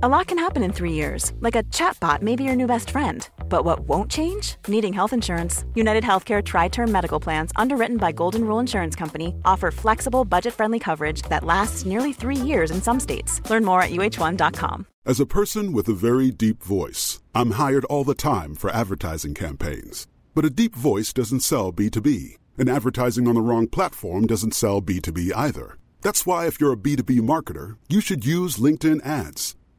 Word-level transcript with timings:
A 0.00 0.08
lot 0.08 0.28
can 0.28 0.38
happen 0.38 0.62
in 0.62 0.72
three 0.72 0.92
years, 0.92 1.32
like 1.40 1.56
a 1.56 1.64
chatbot 1.74 2.22
may 2.22 2.36
be 2.36 2.44
your 2.44 2.54
new 2.54 2.68
best 2.68 2.90
friend. 2.90 3.28
But 3.48 3.64
what 3.64 3.80
won't 3.80 4.08
change? 4.08 4.54
Needing 4.68 4.92
health 4.92 5.12
insurance. 5.12 5.64
United 5.74 6.04
Healthcare 6.04 6.40
Tri 6.40 6.68
Term 6.68 6.92
Medical 6.92 7.18
Plans, 7.18 7.50
underwritten 7.56 7.96
by 7.96 8.12
Golden 8.12 8.44
Rule 8.44 8.60
Insurance 8.60 8.94
Company, 8.94 9.34
offer 9.44 9.72
flexible, 9.72 10.24
budget 10.24 10.54
friendly 10.54 10.78
coverage 10.78 11.22
that 11.22 11.42
lasts 11.42 11.84
nearly 11.84 12.12
three 12.12 12.36
years 12.36 12.70
in 12.70 12.80
some 12.80 13.00
states. 13.00 13.40
Learn 13.50 13.64
more 13.64 13.82
at 13.82 13.90
uh1.com. 13.90 14.86
As 15.04 15.18
a 15.18 15.26
person 15.26 15.72
with 15.72 15.88
a 15.88 15.94
very 15.94 16.30
deep 16.30 16.62
voice, 16.62 17.20
I'm 17.34 17.52
hired 17.52 17.84
all 17.86 18.04
the 18.04 18.14
time 18.14 18.54
for 18.54 18.70
advertising 18.70 19.34
campaigns. 19.34 20.06
But 20.32 20.44
a 20.44 20.50
deep 20.50 20.76
voice 20.76 21.12
doesn't 21.12 21.40
sell 21.40 21.72
B2B, 21.72 22.36
and 22.56 22.68
advertising 22.68 23.26
on 23.26 23.34
the 23.34 23.40
wrong 23.40 23.66
platform 23.66 24.28
doesn't 24.28 24.54
sell 24.54 24.80
B2B 24.80 25.32
either. 25.34 25.76
That's 26.02 26.24
why, 26.24 26.46
if 26.46 26.60
you're 26.60 26.74
a 26.74 26.76
B2B 26.76 27.18
marketer, 27.22 27.78
you 27.88 28.00
should 28.00 28.24
use 28.24 28.58
LinkedIn 28.58 29.04
ads. 29.04 29.56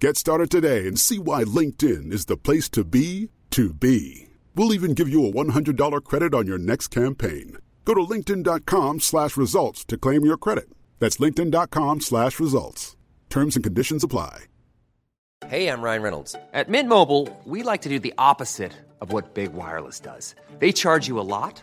Get 0.00 0.16
started 0.16 0.48
today 0.48 0.86
and 0.86 0.96
see 0.96 1.18
why 1.18 1.42
LinkedIn 1.42 2.12
is 2.12 2.26
the 2.26 2.36
place 2.36 2.68
to 2.68 2.84
be 2.84 3.30
to 3.50 3.74
be. 3.74 4.28
We'll 4.54 4.72
even 4.72 4.94
give 4.94 5.08
you 5.08 5.26
a 5.26 5.32
$100 5.32 6.04
credit 6.04 6.34
on 6.34 6.46
your 6.46 6.58
next 6.58 6.88
campaign. 6.88 7.58
Go 7.84 7.94
to 7.94 8.02
linkedin.com 8.02 9.00
slash 9.00 9.36
results 9.36 9.84
to 9.86 9.98
claim 9.98 10.24
your 10.24 10.36
credit. 10.36 10.68
That's 11.00 11.16
linkedin.com 11.16 12.00
slash 12.02 12.38
results. 12.38 12.96
Terms 13.28 13.56
and 13.56 13.64
conditions 13.64 14.04
apply. 14.04 14.44
Hey, 15.46 15.68
I'm 15.68 15.82
Ryan 15.82 16.02
Reynolds. 16.02 16.36
At 16.52 16.68
Mint 16.68 16.88
Mobile, 16.88 17.28
we 17.44 17.64
like 17.64 17.82
to 17.82 17.88
do 17.88 17.98
the 17.98 18.14
opposite 18.18 18.72
of 19.00 19.12
what 19.12 19.34
Big 19.34 19.52
Wireless 19.52 19.98
does. 19.98 20.34
They 20.60 20.70
charge 20.72 21.08
you 21.08 21.18
a 21.18 21.26
lot, 21.26 21.62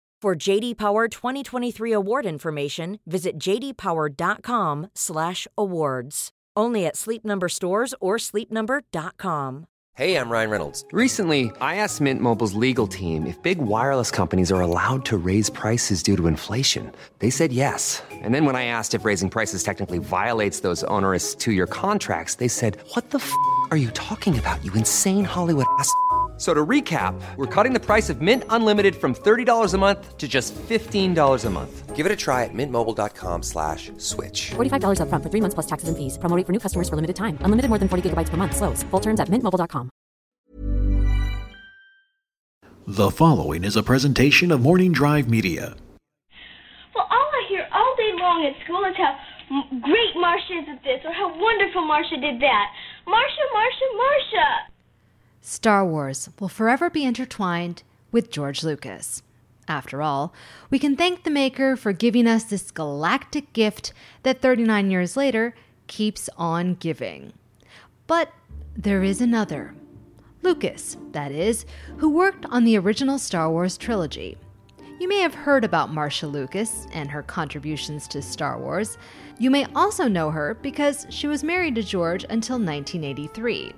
For 0.21 0.35
JD 0.35 0.77
Power 0.77 1.07
2023 1.07 1.93
award 1.93 2.27
information, 2.27 2.99
visit 3.07 3.39
jdpower.com/awards. 3.39 6.29
Only 6.55 6.85
at 6.85 6.95
Sleep 6.95 7.25
Number 7.25 7.49
stores 7.49 7.95
or 7.99 8.17
sleepnumber.com. 8.17 9.65
Hey, 9.95 10.15
I'm 10.15 10.29
Ryan 10.29 10.51
Reynolds. 10.51 10.85
Recently, 10.91 11.51
I 11.59 11.77
asked 11.77 12.01
Mint 12.01 12.21
Mobile's 12.21 12.53
legal 12.53 12.85
team 12.85 13.25
if 13.25 13.41
big 13.41 13.57
wireless 13.57 14.11
companies 14.11 14.51
are 14.51 14.61
allowed 14.61 15.05
to 15.05 15.17
raise 15.17 15.49
prices 15.49 16.03
due 16.03 16.17
to 16.17 16.27
inflation. 16.27 16.91
They 17.17 17.31
said 17.31 17.51
yes. 17.51 18.03
And 18.11 18.35
then 18.35 18.45
when 18.45 18.55
I 18.55 18.65
asked 18.65 18.93
if 18.93 19.03
raising 19.03 19.31
prices 19.31 19.63
technically 19.63 19.97
violates 19.97 20.59
those 20.59 20.83
onerous 20.83 21.33
two-year 21.33 21.65
contracts, 21.65 22.35
they 22.35 22.47
said, 22.47 22.77
"What 22.93 23.09
the 23.09 23.17
f*** 23.17 23.33
are 23.71 23.77
you 23.77 23.89
talking 23.91 24.37
about? 24.37 24.63
You 24.63 24.71
insane 24.73 25.25
Hollywood 25.25 25.65
ass." 25.79 25.91
So 26.41 26.55
to 26.55 26.65
recap, 26.65 27.13
we're 27.37 27.45
cutting 27.45 27.71
the 27.71 27.79
price 27.79 28.09
of 28.09 28.19
Mint 28.19 28.43
Unlimited 28.49 28.95
from 28.95 29.13
$30 29.13 29.75
a 29.75 29.77
month 29.77 30.17
to 30.17 30.27
just 30.27 30.55
$15 30.55 31.45
a 31.45 31.49
month. 31.51 31.95
Give 31.95 32.03
it 32.07 32.11
a 32.11 32.15
try 32.15 32.45
at 32.45 32.49
mintmobile.com 32.51 33.43
slash 33.43 33.91
switch. 33.99 34.49
$45 34.57 34.97
upfront 35.05 35.21
for 35.21 35.29
three 35.29 35.41
months 35.41 35.53
plus 35.53 35.67
taxes 35.67 35.87
and 35.87 35.95
fees. 35.95 36.17
Promo 36.17 36.35
rate 36.35 36.47
for 36.47 36.51
new 36.51 36.57
customers 36.57 36.89
for 36.89 36.95
limited 36.95 37.15
time. 37.15 37.37
Unlimited 37.45 37.69
more 37.69 37.77
than 37.77 37.87
40 37.87 38.09
gigabytes 38.09 38.29
per 38.29 38.37
month. 38.37 38.57
Slows. 38.57 38.81
Full 38.89 39.01
terms 39.01 39.19
at 39.19 39.29
mintmobile.com. 39.29 39.91
The 42.87 43.11
following 43.11 43.63
is 43.63 43.77
a 43.77 43.83
presentation 43.83 44.49
of 44.51 44.61
Morning 44.61 44.91
Drive 44.91 45.29
Media. 45.29 45.77
Well, 46.95 47.05
all 47.05 47.29
I 47.37 47.45
hear 47.53 47.69
all 47.69 47.93
day 48.01 48.17
long 48.17 48.49
at 48.49 48.57
school 48.65 48.81
is 48.89 48.97
how 48.97 49.13
great 49.85 50.13
Marcia 50.17 50.57
is 50.57 50.65
at 50.73 50.81
this 50.81 51.05
or 51.05 51.13
how 51.13 51.29
wonderful 51.37 51.85
Marcia 51.85 52.17
did 52.17 52.41
that. 52.41 52.65
Marcia, 53.05 53.45
Marcia, 53.53 53.87
Marcia. 53.93 54.70
Star 55.43 55.83
Wars 55.83 56.29
will 56.39 56.47
forever 56.47 56.87
be 56.89 57.03
intertwined 57.03 57.81
with 58.11 58.29
George 58.29 58.63
Lucas. 58.63 59.23
After 59.67 60.01
all, 60.01 60.33
we 60.69 60.77
can 60.77 60.95
thank 60.95 61.23
the 61.23 61.31
maker 61.31 61.75
for 61.75 61.93
giving 61.93 62.27
us 62.27 62.43
this 62.43 62.69
galactic 62.69 63.51
gift 63.53 63.91
that 64.21 64.39
39 64.39 64.91
years 64.91 65.17
later 65.17 65.55
keeps 65.87 66.29
on 66.37 66.75
giving. 66.75 67.33
But 68.05 68.31
there 68.75 69.03
is 69.03 69.19
another. 69.19 69.73
Lucas, 70.43 70.97
that 71.11 71.31
is, 71.31 71.65
who 71.97 72.09
worked 72.09 72.45
on 72.47 72.63
the 72.63 72.77
original 72.77 73.17
Star 73.17 73.49
Wars 73.49 73.77
trilogy. 73.77 74.37
You 74.99 75.07
may 75.07 75.19
have 75.21 75.33
heard 75.33 75.63
about 75.63 75.91
Marcia 75.91 76.27
Lucas 76.27 76.85
and 76.93 77.09
her 77.09 77.23
contributions 77.23 78.07
to 78.09 78.21
Star 78.21 78.59
Wars. 78.59 78.99
You 79.39 79.49
may 79.49 79.65
also 79.73 80.07
know 80.07 80.29
her 80.29 80.53
because 80.61 81.07
she 81.09 81.25
was 81.25 81.43
married 81.43 81.75
to 81.75 81.83
George 81.83 82.23
until 82.29 82.57
1983 82.57 83.73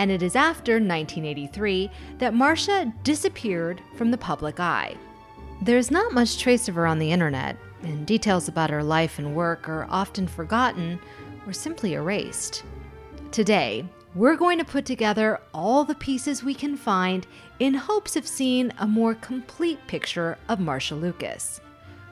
and 0.00 0.10
it 0.10 0.22
is 0.22 0.34
after 0.34 0.76
1983 0.76 1.90
that 2.16 2.32
Marcia 2.32 2.90
disappeared 3.04 3.82
from 3.96 4.10
the 4.10 4.16
public 4.16 4.58
eye. 4.58 4.96
There's 5.60 5.90
not 5.90 6.14
much 6.14 6.38
trace 6.38 6.70
of 6.70 6.74
her 6.76 6.86
on 6.86 6.98
the 6.98 7.12
internet, 7.12 7.58
and 7.82 8.06
details 8.06 8.48
about 8.48 8.70
her 8.70 8.82
life 8.82 9.18
and 9.18 9.36
work 9.36 9.68
are 9.68 9.86
often 9.90 10.26
forgotten 10.26 10.98
or 11.46 11.52
simply 11.52 11.92
erased. 11.92 12.64
Today, 13.30 13.84
we're 14.14 14.36
going 14.36 14.56
to 14.56 14.64
put 14.64 14.86
together 14.86 15.38
all 15.52 15.84
the 15.84 15.94
pieces 15.94 16.42
we 16.42 16.54
can 16.54 16.78
find 16.78 17.26
in 17.58 17.74
hopes 17.74 18.16
of 18.16 18.26
seeing 18.26 18.72
a 18.78 18.88
more 18.88 19.14
complete 19.14 19.86
picture 19.86 20.38
of 20.48 20.60
Marcia 20.60 20.94
Lucas. 20.94 21.60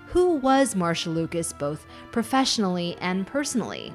Who 0.09 0.34
was 0.34 0.77
Marcia 0.77 1.09
Lucas 1.09 1.54
both 1.54 1.87
professionally 2.12 2.98
and 3.00 3.27
personally? 3.27 3.94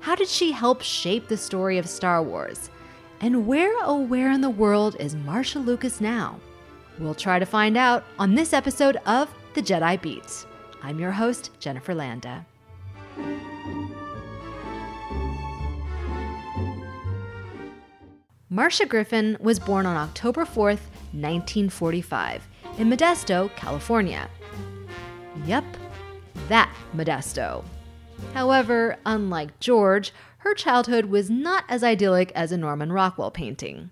How 0.00 0.14
did 0.14 0.28
she 0.28 0.50
help 0.52 0.80
shape 0.80 1.28
the 1.28 1.36
story 1.36 1.76
of 1.76 1.86
Star 1.86 2.22
Wars? 2.22 2.70
And 3.20 3.46
where, 3.46 3.72
oh, 3.82 4.00
where 4.00 4.30
in 4.30 4.40
the 4.40 4.50
world 4.50 4.96
is 4.98 5.14
Marcia 5.14 5.58
Lucas 5.58 6.00
now? 6.00 6.38
We'll 6.98 7.14
try 7.14 7.38
to 7.38 7.46
find 7.46 7.76
out 7.76 8.04
on 8.18 8.34
this 8.34 8.52
episode 8.52 8.96
of 9.06 9.32
The 9.54 9.62
Jedi 9.62 10.00
Beats. 10.00 10.46
I'm 10.82 10.98
your 10.98 11.12
host, 11.12 11.50
Jennifer 11.58 11.94
Landa. 11.94 12.44
Marcia 18.50 18.86
Griffin 18.86 19.36
was 19.40 19.58
born 19.58 19.86
on 19.86 19.96
October 19.96 20.44
4th, 20.44 20.86
1945, 21.12 22.46
in 22.78 22.88
Modesto, 22.88 23.54
California. 23.56 24.28
Yep, 25.44 25.64
that 26.48 26.72
Modesto. 26.94 27.64
However, 28.32 28.96
unlike 29.06 29.58
George, 29.60 30.12
her 30.44 30.54
childhood 30.54 31.06
was 31.06 31.30
not 31.30 31.64
as 31.70 31.82
idyllic 31.82 32.30
as 32.34 32.52
a 32.52 32.58
Norman 32.58 32.92
Rockwell 32.92 33.30
painting. 33.30 33.90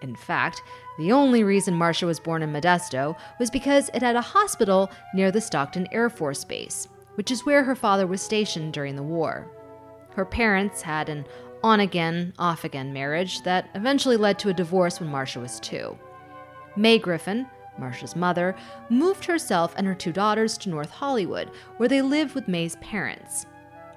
In 0.00 0.16
fact, 0.16 0.62
the 0.98 1.12
only 1.12 1.44
reason 1.44 1.74
Marcia 1.74 2.06
was 2.06 2.18
born 2.18 2.42
in 2.42 2.50
Modesto 2.50 3.14
was 3.38 3.50
because 3.50 3.90
it 3.92 4.00
had 4.00 4.16
a 4.16 4.22
hospital 4.22 4.90
near 5.14 5.30
the 5.30 5.40
Stockton 5.40 5.86
Air 5.92 6.08
Force 6.08 6.44
Base, 6.44 6.88
which 7.16 7.30
is 7.30 7.44
where 7.44 7.62
her 7.62 7.74
father 7.74 8.06
was 8.06 8.22
stationed 8.22 8.72
during 8.72 8.96
the 8.96 9.02
war. 9.02 9.50
Her 10.14 10.24
parents 10.24 10.80
had 10.80 11.10
an 11.10 11.26
on 11.62 11.80
again, 11.80 12.32
off 12.38 12.64
again 12.64 12.94
marriage 12.94 13.42
that 13.42 13.68
eventually 13.74 14.16
led 14.16 14.38
to 14.38 14.48
a 14.48 14.54
divorce 14.54 14.98
when 14.98 15.10
Marcia 15.10 15.40
was 15.40 15.60
two. 15.60 15.96
May 16.74 16.98
Griffin, 16.98 17.46
Marcia's 17.78 18.16
mother, 18.16 18.56
moved 18.88 19.26
herself 19.26 19.74
and 19.76 19.86
her 19.86 19.94
two 19.94 20.10
daughters 20.10 20.56
to 20.58 20.70
North 20.70 20.90
Hollywood, 20.90 21.50
where 21.76 21.88
they 21.88 22.00
lived 22.00 22.34
with 22.34 22.48
May's 22.48 22.76
parents. 22.76 23.44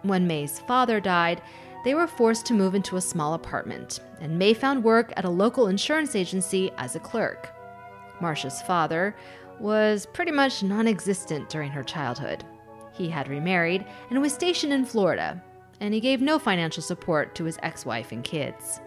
When 0.01 0.27
May's 0.27 0.59
father 0.59 0.99
died, 0.99 1.41
they 1.85 1.93
were 1.93 2.07
forced 2.07 2.47
to 2.47 2.53
move 2.53 2.73
into 2.73 2.97
a 2.97 3.01
small 3.01 3.35
apartment, 3.35 3.99
and 4.19 4.37
May 4.37 4.55
found 4.55 4.83
work 4.83 5.13
at 5.15 5.23
a 5.23 5.29
local 5.29 5.67
insurance 5.67 6.15
agency 6.15 6.71
as 6.77 6.95
a 6.95 6.99
clerk. 6.99 7.53
Marcia's 8.19 8.61
father 8.63 9.15
was 9.59 10.07
pretty 10.07 10.31
much 10.31 10.63
non 10.63 10.87
existent 10.87 11.47
during 11.47 11.71
her 11.71 11.83
childhood. 11.83 12.43
He 12.91 13.07
had 13.07 13.29
remarried 13.29 13.85
and 14.09 14.19
was 14.19 14.33
stationed 14.33 14.73
in 14.73 14.83
Florida, 14.83 15.41
and 15.79 15.93
he 15.93 15.99
gave 15.99 16.21
no 16.21 16.39
financial 16.39 16.81
support 16.81 17.35
to 17.35 17.43
his 17.43 17.59
ex 17.61 17.85
wife 17.85 18.11
and 18.11 18.23
kids. 18.23 18.81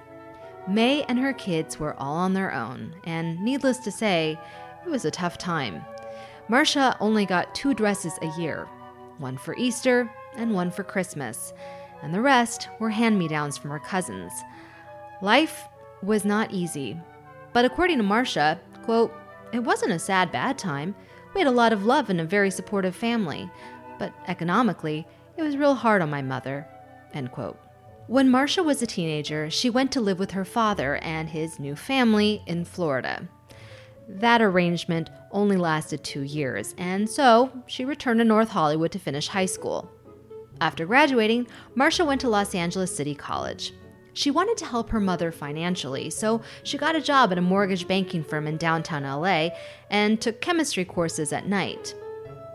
May 0.67 1.05
and 1.05 1.21
her 1.21 1.33
kids 1.33 1.79
were 1.79 1.95
all 1.95 2.17
on 2.17 2.35
their 2.35 2.53
own, 2.53 2.95
and 3.05 3.41
needless 3.41 3.79
to 3.79 3.93
say, 3.93 4.39
it 4.85 4.91
was 4.91 5.05
a 5.05 5.11
tough 5.11 5.39
time. 5.39 5.85
Marcia 6.49 6.97
only 6.99 7.27
got 7.27 7.55
two 7.55 7.75
dresses 7.75 8.19
a 8.23 8.41
year 8.41 8.67
one 9.19 9.39
for 9.39 9.57
Easter 9.57 10.11
and 10.37 10.53
one 10.53 10.71
for 10.71 10.85
Christmas, 10.85 11.53
and 12.03 12.15
the 12.15 12.21
rest 12.21 12.69
were 12.79 12.91
hand 12.91 13.19
me 13.19 13.29
downs 13.29 13.57
from 13.57 13.71
her 13.71 13.79
cousins. 13.79 14.33
Life 15.23 15.65
was 16.03 16.25
not 16.25 16.53
easy, 16.53 16.97
but 17.53 17.65
according 17.65 17.99
to 17.99 18.05
Marcia, 18.05 18.61
quote, 18.85 19.13
it 19.53 19.61
wasn't 19.61 19.93
a 19.93 19.99
sad 19.99 20.31
bad 20.31 20.59
time. 20.59 20.95
We 21.35 21.41
had 21.41 21.49
a 21.49 21.53
lot 21.53 21.73
of 21.73 21.85
love 21.85 22.11
and 22.11 22.21
a 22.21 22.25
very 22.25 22.51
supportive 22.51 22.95
family, 22.95 23.51
but 23.99 24.13
economically, 24.27 25.07
it 25.37 25.43
was 25.43 25.57
real 25.57 25.75
hard 25.75 26.03
on 26.03 26.11
my 26.11 26.23
mother. 26.23 26.67
End 27.15 27.33
quote. 27.33 27.59
When 28.07 28.31
Marcia 28.31 28.63
was 28.63 28.81
a 28.81 28.87
teenager, 28.87 29.51
she 29.51 29.69
went 29.69 29.93
to 29.93 30.01
live 30.01 30.19
with 30.19 30.31
her 30.31 30.45
father 30.45 30.97
and 30.97 31.29
his 31.29 31.59
new 31.59 31.77
family 31.77 32.43
in 32.47 32.65
Florida. 32.65 33.29
That 34.09 34.41
arrangement 34.41 35.11
only 35.31 35.57
lasted 35.57 36.03
two 36.03 36.23
years, 36.23 36.75
and 36.79 37.09
so 37.09 37.53
she 37.67 37.85
returned 37.85 38.21
to 38.21 38.25
North 38.25 38.49
Hollywood 38.49 38.93
to 38.93 38.99
finish 38.99 39.29
high 39.29 39.47
school. 39.47 39.91
After 40.61 40.87
graduating, 40.87 41.47
Marcia 41.75 42.05
went 42.05 42.21
to 42.23 42.29
Los 42.29 42.55
Angeles 42.55 42.95
City 42.95 43.15
College. 43.15 43.73
She 44.13 44.33
wanted 44.33 44.57
to 44.57 44.65
help 44.65 44.91
her 44.91 44.99
mother 44.99 45.31
financially, 45.31 46.11
so 46.11 46.43
she 46.65 46.77
got 46.77 46.97
a 46.97 47.01
job 47.01 47.31
at 47.31 47.39
a 47.39 47.43
mortgage 47.43 47.87
banking 47.87 48.25
firm 48.25 48.49
in 48.49 48.57
downtown 48.57 49.05
LA 49.05 49.51
and 49.91 50.21
took 50.21 50.41
chemistry 50.41 50.85
courses 50.85 51.33
at 51.33 51.47
night. 51.47 51.95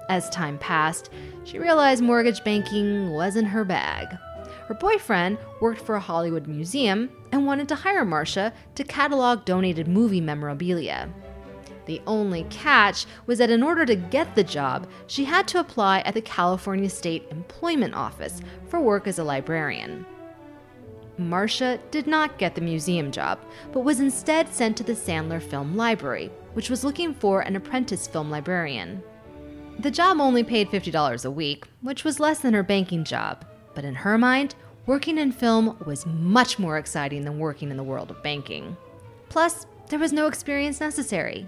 As 0.09 0.29
time 0.29 0.57
passed, 0.57 1.09
she 1.45 1.59
realized 1.59 2.03
mortgage 2.03 2.43
banking 2.43 3.11
wasn't 3.11 3.47
her 3.47 3.63
bag. 3.63 4.09
Her 4.67 4.73
boyfriend 4.73 5.37
worked 5.61 5.81
for 5.81 5.95
a 5.95 6.01
Hollywood 6.01 6.47
museum 6.47 7.09
and 7.31 7.45
wanted 7.45 7.69
to 7.69 7.75
hire 7.75 8.03
Marcia 8.03 8.51
to 8.75 8.83
catalog 8.83 9.45
donated 9.45 9.87
movie 9.87 10.21
memorabilia. 10.21 11.09
The 11.85 12.01
only 12.07 12.45
catch 12.49 13.05
was 13.25 13.39
that 13.39 13.49
in 13.49 13.63
order 13.63 13.85
to 13.85 13.95
get 13.95 14.35
the 14.35 14.43
job, 14.43 14.87
she 15.07 15.25
had 15.25 15.47
to 15.49 15.59
apply 15.59 15.99
at 16.01 16.13
the 16.13 16.21
California 16.21 16.89
State 16.89 17.25
Employment 17.29 17.93
Office 17.93 18.41
for 18.67 18.79
work 18.79 19.07
as 19.07 19.19
a 19.19 19.23
librarian. 19.23 20.05
Marcia 21.17 21.79
did 21.91 22.07
not 22.07 22.39
get 22.39 22.55
the 22.55 22.61
museum 22.61 23.11
job, 23.11 23.39
but 23.71 23.81
was 23.81 23.99
instead 23.99 24.51
sent 24.51 24.75
to 24.77 24.83
the 24.83 24.93
Sandler 24.93 25.41
Film 25.41 25.75
Library, 25.75 26.31
which 26.53 26.69
was 26.69 26.83
looking 26.83 27.13
for 27.13 27.41
an 27.41 27.55
apprentice 27.55 28.07
film 28.07 28.31
librarian. 28.31 29.03
The 29.79 29.91
job 29.91 30.19
only 30.19 30.43
paid 30.43 30.69
$50 30.69 31.25
a 31.25 31.31
week, 31.31 31.65
which 31.81 32.03
was 32.03 32.19
less 32.19 32.39
than 32.39 32.53
her 32.53 32.63
banking 32.63 33.03
job, 33.03 33.45
but 33.75 33.85
in 33.85 33.95
her 33.95 34.17
mind, 34.17 34.55
working 34.85 35.17
in 35.17 35.31
film 35.31 35.77
was 35.85 36.05
much 36.05 36.57
more 36.57 36.77
exciting 36.77 37.23
than 37.23 37.39
working 37.39 37.69
in 37.69 37.77
the 37.77 37.83
world 37.83 38.09
of 38.09 38.23
banking. 38.23 38.75
Plus, 39.29 39.65
there 39.89 39.99
was 39.99 40.13
no 40.13 40.27
experience 40.27 40.79
necessary. 40.79 41.47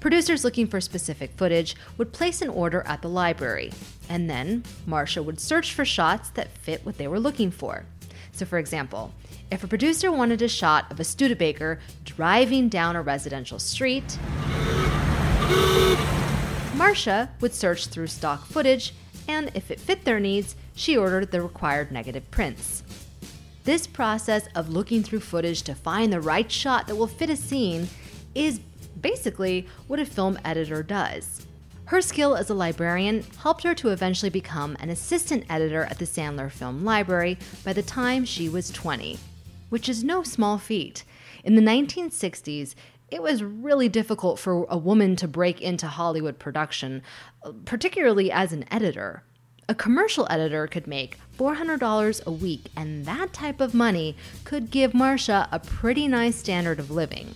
Producers 0.00 0.44
looking 0.44 0.68
for 0.68 0.80
specific 0.80 1.32
footage 1.32 1.74
would 1.96 2.12
place 2.12 2.40
an 2.40 2.48
order 2.48 2.82
at 2.86 3.02
the 3.02 3.08
library, 3.08 3.72
and 4.08 4.30
then 4.30 4.62
Marcia 4.86 5.22
would 5.22 5.40
search 5.40 5.74
for 5.74 5.84
shots 5.84 6.30
that 6.30 6.56
fit 6.56 6.86
what 6.86 6.98
they 6.98 7.08
were 7.08 7.18
looking 7.18 7.50
for. 7.50 7.84
So, 8.30 8.46
for 8.46 8.58
example, 8.58 9.12
if 9.50 9.64
a 9.64 9.68
producer 9.68 10.12
wanted 10.12 10.40
a 10.40 10.48
shot 10.48 10.92
of 10.92 11.00
a 11.00 11.04
Studebaker 11.04 11.80
driving 12.04 12.68
down 12.68 12.94
a 12.94 13.02
residential 13.02 13.58
street, 13.58 14.16
Marcia 16.76 17.30
would 17.40 17.52
search 17.52 17.88
through 17.88 18.06
stock 18.06 18.46
footage, 18.46 18.94
and 19.26 19.50
if 19.54 19.68
it 19.68 19.80
fit 19.80 20.04
their 20.04 20.20
needs, 20.20 20.54
she 20.76 20.96
ordered 20.96 21.32
the 21.32 21.42
required 21.42 21.90
negative 21.90 22.30
prints. 22.30 22.84
This 23.64 23.88
process 23.88 24.48
of 24.54 24.68
looking 24.68 25.02
through 25.02 25.20
footage 25.20 25.62
to 25.62 25.74
find 25.74 26.12
the 26.12 26.20
right 26.20 26.50
shot 26.50 26.86
that 26.86 26.94
will 26.94 27.08
fit 27.08 27.30
a 27.30 27.36
scene 27.36 27.88
is 28.34 28.60
basically 29.00 29.66
what 29.86 30.00
a 30.00 30.06
film 30.06 30.38
editor 30.44 30.82
does. 30.82 31.46
Her 31.86 32.02
skill 32.02 32.36
as 32.36 32.50
a 32.50 32.54
librarian 32.54 33.24
helped 33.38 33.62
her 33.62 33.74
to 33.76 33.88
eventually 33.88 34.28
become 34.28 34.76
an 34.78 34.90
assistant 34.90 35.44
editor 35.48 35.84
at 35.84 35.98
the 35.98 36.04
Sandler 36.04 36.50
Film 36.50 36.84
Library 36.84 37.38
by 37.64 37.72
the 37.72 37.82
time 37.82 38.26
she 38.26 38.48
was 38.48 38.70
20, 38.70 39.18
which 39.70 39.88
is 39.88 40.04
no 40.04 40.22
small 40.22 40.58
feat. 40.58 41.04
In 41.44 41.54
the 41.54 41.62
1960s, 41.62 42.74
it 43.10 43.22
was 43.22 43.42
really 43.42 43.88
difficult 43.88 44.38
for 44.38 44.66
a 44.68 44.76
woman 44.76 45.16
to 45.16 45.26
break 45.26 45.62
into 45.62 45.86
Hollywood 45.86 46.38
production, 46.38 47.02
particularly 47.64 48.30
as 48.30 48.52
an 48.52 48.66
editor. 48.70 49.22
A 49.66 49.74
commercial 49.74 50.26
editor 50.28 50.66
could 50.66 50.86
make 50.86 51.18
$400 51.38 52.26
a 52.26 52.30
week, 52.30 52.66
and 52.76 53.06
that 53.06 53.32
type 53.32 53.62
of 53.62 53.72
money 53.72 54.14
could 54.44 54.70
give 54.70 54.92
Marcia 54.92 55.48
a 55.50 55.58
pretty 55.58 56.06
nice 56.06 56.36
standard 56.36 56.78
of 56.78 56.90
living. 56.90 57.34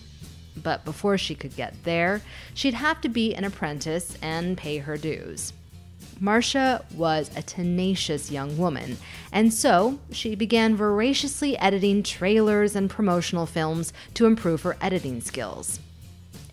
But 0.63 0.85
before 0.85 1.17
she 1.17 1.35
could 1.35 1.55
get 1.55 1.75
there, 1.83 2.21
she'd 2.53 2.73
have 2.73 3.01
to 3.01 3.09
be 3.09 3.35
an 3.35 3.43
apprentice 3.43 4.17
and 4.21 4.57
pay 4.57 4.79
her 4.79 4.97
dues. 4.97 5.53
Marcia 6.19 6.85
was 6.95 7.29
a 7.35 7.41
tenacious 7.41 8.31
young 8.31 8.57
woman, 8.57 8.97
and 9.31 9.53
so 9.53 9.99
she 10.11 10.35
began 10.35 10.75
voraciously 10.75 11.57
editing 11.57 12.01
trailers 12.01 12.75
and 12.75 12.89
promotional 12.89 13.45
films 13.45 13.91
to 14.13 14.25
improve 14.25 14.61
her 14.61 14.77
editing 14.79 15.19
skills. 15.19 15.79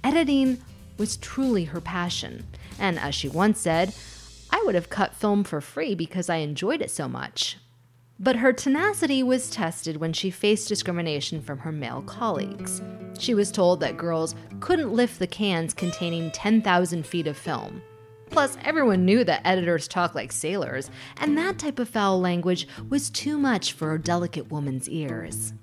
Editing 0.03 0.61
was 0.99 1.17
truly 1.17 1.65
her 1.65 1.81
passion, 1.81 2.47
and 2.79 2.99
as 2.99 3.15
she 3.15 3.29
once 3.29 3.61
said, 3.61 3.95
I 4.51 4.63
would 4.65 4.75
have 4.75 4.91
cut 4.91 5.15
film 5.15 5.45
for 5.45 5.61
free 5.61 5.95
because 5.95 6.29
I 6.29 6.37
enjoyed 6.37 6.83
it 6.83 6.91
so 6.91 7.07
much. 7.07 7.57
But 8.23 8.37
her 8.37 8.53
tenacity 8.53 9.23
was 9.23 9.49
tested 9.49 9.97
when 9.97 10.13
she 10.13 10.31
faced 10.31 10.69
discrimination 10.69 11.41
from 11.41 11.59
her 11.61 11.73
male 11.73 12.03
colleagues. 12.03 12.83
She 13.19 13.33
was 13.33 13.51
told 13.51 13.81
that 13.81 13.97
girls 13.97 14.35
couldn't 14.61 14.93
lift 14.93 15.19
the 15.19 15.27
cans 15.27 15.73
containing 15.73 16.31
10,000 16.33 17.07
feet 17.07 17.27
of 17.27 17.39
film. 17.39 17.81
Plus, 18.29 18.59
everyone 18.63 19.07
knew 19.07 19.25
that 19.25 19.41
editors 19.47 19.89
talk 19.89 20.15
like 20.15 20.33
sailors, 20.33 20.91
and 21.17 21.37
that 21.39 21.59
type 21.59 21.79
of 21.79 21.89
foul 21.89 22.21
language 22.21 22.69
was 22.91 23.09
too 23.09 23.39
much 23.39 23.73
for 23.73 23.95
a 23.95 23.99
delicate 23.99 24.51
woman's 24.51 24.89
ears. 24.89 25.55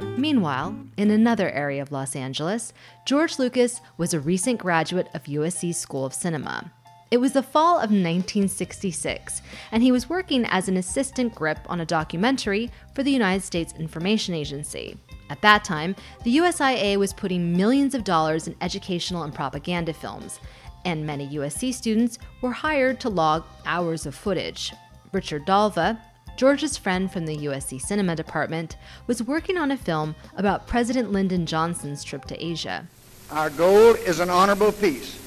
Meanwhile, 0.00 0.74
in 0.96 1.10
another 1.10 1.50
area 1.50 1.82
of 1.82 1.92
Los 1.92 2.16
Angeles, 2.16 2.72
George 3.04 3.38
Lucas 3.38 3.82
was 3.98 4.14
a 4.14 4.20
recent 4.20 4.58
graduate 4.58 5.08
of 5.12 5.24
USC 5.24 5.74
School 5.74 6.06
of 6.06 6.14
Cinema. 6.14 6.72
It 7.10 7.18
was 7.18 7.32
the 7.32 7.42
fall 7.42 7.76
of 7.76 7.90
1966, 7.90 9.42
and 9.70 9.82
he 9.82 9.92
was 9.92 10.08
working 10.08 10.46
as 10.46 10.68
an 10.68 10.76
assistant 10.76 11.34
grip 11.34 11.58
on 11.68 11.80
a 11.80 11.86
documentary 11.86 12.70
for 12.94 13.02
the 13.02 13.12
United 13.12 13.42
States 13.42 13.74
Information 13.78 14.34
Agency. 14.34 14.96
At 15.30 15.42
that 15.42 15.64
time, 15.64 15.96
the 16.24 16.36
USIA 16.38 16.96
was 16.96 17.12
putting 17.12 17.56
millions 17.56 17.94
of 17.94 18.04
dollars 18.04 18.48
in 18.48 18.56
educational 18.60 19.22
and 19.22 19.34
propaganda 19.34 19.92
films, 19.92 20.40
and 20.84 21.06
many 21.06 21.28
USC 21.28 21.72
students 21.72 22.18
were 22.40 22.52
hired 22.52 23.00
to 23.00 23.08
log 23.08 23.44
hours 23.66 24.06
of 24.06 24.14
footage. 24.14 24.72
Richard 25.12 25.46
Dalva, 25.46 25.98
George's 26.36 26.76
friend 26.76 27.12
from 27.12 27.26
the 27.26 27.36
USC 27.36 27.80
Cinema 27.80 28.16
Department, 28.16 28.76
was 29.06 29.22
working 29.22 29.56
on 29.56 29.70
a 29.70 29.76
film 29.76 30.16
about 30.36 30.66
President 30.66 31.12
Lyndon 31.12 31.46
Johnson's 31.46 32.02
trip 32.02 32.24
to 32.24 32.44
Asia. 32.44 32.86
Our 33.30 33.50
goal 33.50 33.94
is 33.94 34.20
an 34.20 34.30
honorable 34.30 34.72
peace 34.72 35.23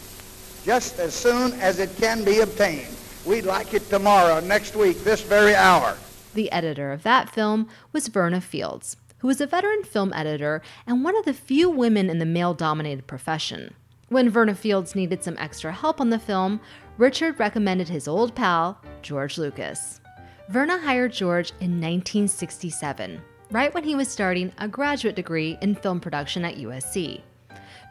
just 0.68 1.00
as 1.00 1.14
soon 1.16 1.54
as 1.62 1.80
it 1.80 1.90
can 1.96 2.26
be 2.26 2.42
obtained. 2.42 2.94
We'd 3.26 3.46
like 3.46 3.74
it 3.74 3.90
tomorrow, 3.90 4.42
next 4.42 4.76
week, 4.76 5.02
this 5.02 5.22
very 5.22 5.56
hour. 5.56 5.98
The 6.34 6.52
editor 6.52 6.92
of 6.92 7.04
that 7.04 7.30
film 7.30 7.70
was 7.94 8.10
Verna 8.10 8.42
Fields, 8.42 8.98
who 9.20 9.28
was 9.28 9.40
a 9.40 9.48
veteran 9.48 9.84
film 9.84 10.12
editor 10.12 10.62
and 10.86 11.06
one 11.06 11.16
of 11.16 11.24
the 11.24 11.34
few 11.34 11.70
women 11.70 12.10
in 12.10 12.20
the 12.20 12.26
male 12.26 12.54
dominated 12.54 13.08
profession. 13.08 13.76
When 14.10 14.30
Verna 14.30 14.54
Fields 14.54 14.94
needed 14.94 15.24
some 15.24 15.38
extra 15.40 15.72
help 15.72 16.02
on 16.02 16.10
the 16.10 16.20
film, 16.20 16.60
Richard 16.98 17.40
recommended 17.40 17.88
his 17.88 18.06
old 18.06 18.36
pal, 18.36 18.82
George 19.02 19.38
Lucas. 19.38 20.02
Verna 20.50 20.78
hired 20.80 21.14
George 21.14 21.52
in 21.62 21.80
1967, 21.80 23.22
right 23.52 23.74
when 23.74 23.86
he 23.86 23.96
was 23.96 24.10
starting 24.10 24.52
a 24.58 24.68
graduate 24.68 25.16
degree 25.16 25.58
in 25.62 25.76
film 25.76 26.02
production 26.02 26.44
at 26.44 26.58
USC. 26.58 27.22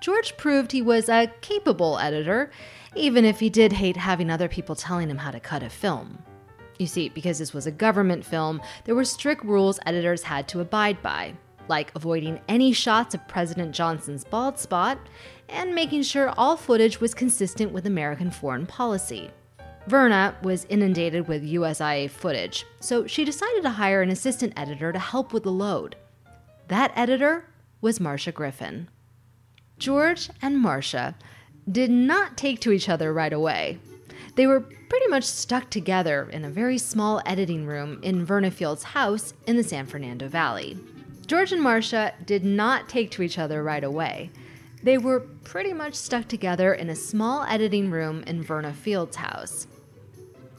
George 0.00 0.37
proved 0.37 0.73
he 0.73 0.83
was 0.83 1.09
a 1.09 1.33
capable 1.41 1.99
editor, 1.99 2.50
even 2.95 3.25
if 3.25 3.41
he 3.41 3.50
did 3.50 3.73
hate 3.73 3.97
having 3.97 4.31
other 4.31 4.49
people 4.49 4.75
telling 4.75 5.09
him 5.11 5.19
how 5.19 5.31
to 5.31 5.41
cut 5.41 5.62
a 5.62 5.71
film. 5.71 6.19
You 6.79 6.87
see, 6.87 7.09
because 7.09 7.38
this 7.38 7.55
was 7.55 7.67
a 7.67 7.71
government 7.71 8.25
film, 8.25 8.61
there 8.85 8.95
were 8.95 9.05
strict 9.05 9.45
rules 9.45 9.81
editors 9.87 10.23
had 10.23 10.47
to 10.49 10.61
abide 10.61 11.00
by, 11.03 11.35
like 11.69 11.95
avoiding 11.95 12.41
any 12.49 12.73
shots 12.73 13.15
of 13.15 13.26
President 13.29 13.75
Johnson's 13.75 14.25
bald 14.25 14.59
spot 14.59 14.99
and 15.49 15.75
making 15.75 16.03
sure 16.03 16.35
all 16.37 16.57
footage 16.57 17.00
was 17.00 17.15
consistent 17.15 17.73
with 17.73 17.87
American 17.87 18.31
foreign 18.31 18.67
policy. 18.67 19.31
Verna 19.87 20.37
was 20.43 20.67
inundated 20.69 21.29
with 21.29 21.45
USIA 21.45 22.11
footage, 22.11 22.67
so 22.81 23.07
she 23.07 23.25
decided 23.25 23.62
to 23.62 23.71
hire 23.71 24.03
an 24.03 24.11
assistant 24.11 24.53
editor 24.57 24.93
to 24.93 24.99
help 24.99 25.33
with 25.33 25.45
the 25.45 25.53
load. 25.53 25.97
That 26.69 26.93
editor 26.97 27.49
was 27.81 28.00
Marcia 28.00 28.33
Griffin. 28.33 28.88
George 29.78 30.30
and 30.40 30.59
Marcia 30.59 31.14
did 31.71 31.90
not 31.90 32.37
take 32.37 32.61
to 32.61 32.73
each 32.73 32.88
other 32.88 33.12
right 33.12 33.33
away. 33.33 33.78
They 34.35 34.47
were 34.47 34.61
pretty 34.61 35.06
much 35.09 35.25
stuck 35.25 35.71
together 35.71 36.28
in 36.30 36.45
a 36.45 36.50
very 36.50 36.78
small 36.78 37.21
editing 37.26 37.66
room 37.66 38.00
in 38.02 38.25
Verna 38.25 38.50
Field's 38.50 38.83
house 38.83 39.35
in 39.47 39.56
the 39.56 39.64
San 39.64 39.87
Fernando 39.87 40.28
Valley. 40.28 40.78
George 41.26 41.52
and 41.52 41.62
Marcia 41.62 42.14
did 42.25 42.45
not 42.45 42.88
take 42.88 43.11
to 43.12 43.23
each 43.23 43.38
other 43.38 43.62
right 43.62 43.83
away. 43.83 44.30
They 44.83 44.99
were 44.99 45.21
pretty 45.21 45.73
much 45.73 45.95
stuck 45.95 46.28
together 46.28 46.73
in 46.73 46.88
a 46.88 46.97
small 46.97 47.42
editing 47.45 47.90
room 47.90 48.23
in 48.26 48.42
Verna 48.42 48.73
Field's 48.73 49.16
house. 49.16 49.66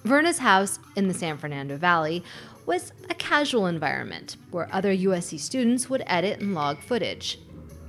Verna's 0.03 0.39
house 0.39 0.79
in 0.95 1.07
the 1.07 1.13
San 1.13 1.38
Fernando 1.38 1.77
Valley 1.77 2.24
was 2.65 2.91
a 3.09 3.15
casual 3.15 3.67
environment 3.67 4.36
where 4.51 4.67
other 4.71 4.93
USC 4.93 5.39
students 5.39 5.89
would 5.89 6.03
edit 6.05 6.39
and 6.39 6.53
log 6.53 6.79
footage. 6.81 7.39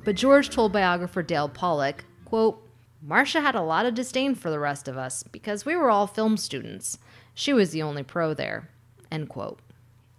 But 0.09 0.17
George 0.17 0.49
told 0.49 0.73
biographer 0.73 1.23
Dale 1.23 1.51
Pollock, 1.51 2.07
quote, 2.25 2.67
Marcia 3.03 3.43
had 3.43 3.55
a 3.55 3.61
lot 3.61 3.85
of 3.85 3.93
disdain 3.93 4.35
for 4.35 4.49
the 4.49 4.59
rest 4.59 4.89
of 4.89 4.97
us 4.97 5.23
because 5.23 5.67
we 5.67 5.77
were 5.77 5.91
all 5.91 6.07
film 6.07 6.39
students. 6.39 6.97
She 7.35 7.53
was 7.53 7.73
the 7.73 7.83
only 7.83 8.03
pro 8.03 8.33
there. 8.33 8.71
End 9.13 9.29
quote. 9.29 9.59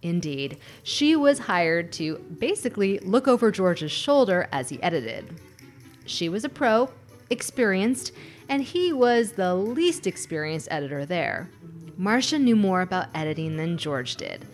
Indeed, 0.00 0.58
she 0.84 1.16
was 1.16 1.40
hired 1.40 1.90
to 1.94 2.18
basically 2.38 3.00
look 3.00 3.26
over 3.26 3.50
George's 3.50 3.90
shoulder 3.90 4.46
as 4.52 4.68
he 4.68 4.80
edited. 4.80 5.40
She 6.06 6.28
was 6.28 6.44
a 6.44 6.48
pro, 6.48 6.90
experienced, 7.28 8.12
and 8.48 8.62
he 8.62 8.92
was 8.92 9.32
the 9.32 9.56
least 9.56 10.06
experienced 10.06 10.68
editor 10.70 11.04
there. 11.04 11.50
Marcia 11.96 12.38
knew 12.38 12.54
more 12.54 12.82
about 12.82 13.08
editing 13.12 13.56
than 13.56 13.76
George 13.76 14.14
did, 14.14 14.46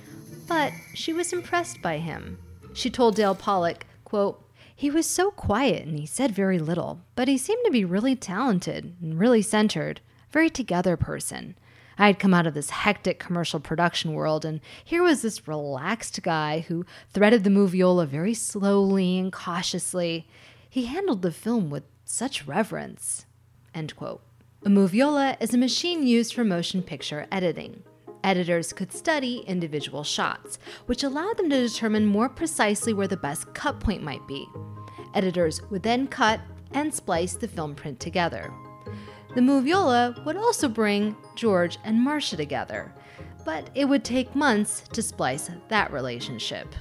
but 0.49 0.73
she 0.95 1.13
was 1.13 1.35
impressed 1.35 1.83
by 1.83 1.99
him. 1.99 2.39
She 2.73 2.89
told 2.89 3.17
Dale 3.17 3.35
Pollock, 3.35 3.85
quote, 4.05 4.43
he 4.79 4.91
was 4.91 5.07
so 5.07 5.31
quiet 5.31 5.87
and 5.87 5.99
he 5.99 6.05
said 6.05 6.33
very 6.33 6.59
little, 6.59 7.01
but 7.15 7.29
he 7.29 7.39
seemed 7.39 7.65
to 7.65 7.71
be 7.71 7.85
really 7.85 8.15
talented 8.15 8.95
and 9.01 9.19
really 9.19 9.41
centered, 9.41 10.03
very 10.31 10.51
together 10.51 10.99
person. 10.99 11.57
I 11.99 12.09
had 12.09 12.19
come 12.19 12.35
out 12.35 12.47
of 12.47 12.53
this 12.53 12.69
hectic 12.69 13.19
commercial 13.19 13.59
production 13.59 14.13
world, 14.13 14.45
and 14.45 14.61
here 14.85 15.03
was 15.03 15.23
this 15.23 15.49
relaxed 15.49 16.23
guy 16.23 16.61
who 16.61 16.85
threaded 17.11 17.43
the 17.43 17.49
moviola 17.49 18.07
very 18.07 18.35
slowly 18.35 19.19
and 19.19 19.33
cautiously. 19.33 20.29
He 20.69 20.85
handled 20.85 21.23
the 21.23 21.33
film 21.33 21.71
with 21.71 21.85
such 22.05 22.47
reverence. 22.47 23.25
End 23.75 23.97
quote. 23.97 24.21
A 24.63 24.69
moviola 24.69 25.39
is 25.41 25.55
a 25.55 25.59
machine 25.59 26.07
used 26.07 26.35
for 26.35 26.45
motion 26.45 26.83
picture 26.83 27.27
editing. 27.33 27.83
Editors 28.27 28.73
could 28.73 28.93
study 28.93 29.45
individual 29.47 30.03
shots, 30.03 30.59
which 30.87 31.05
allowed 31.05 31.37
them 31.37 31.49
to 31.49 31.69
determine 31.69 32.05
more 32.05 32.29
precisely 32.29 32.93
where 32.93 33.07
the 33.07 33.17
best 33.17 33.55
cut 33.55 33.79
point 33.79 34.03
might 34.03 34.27
be. 34.27 34.49
Editors 35.15 35.63
would 35.71 35.85
then 35.85 36.09
cut 36.09 36.41
and 36.73 36.93
splice 36.93 37.35
the 37.35 37.47
film 37.47 37.77
print 37.77 38.01
together. 38.01 38.53
The 39.37 39.41
moviola 39.41 40.25
would 40.25 40.37
also 40.37 40.69
bring 40.69 41.15
George 41.37 41.79
and 41.85 42.03
Marcia 42.03 42.37
together, 42.37 42.93
but 43.45 43.71
it 43.77 43.85
would 43.85 44.05
take 44.05 44.35
months 44.35 44.83
to 44.93 45.03
splice 45.03 45.49
that 45.69 45.93
relationship. 45.93 46.75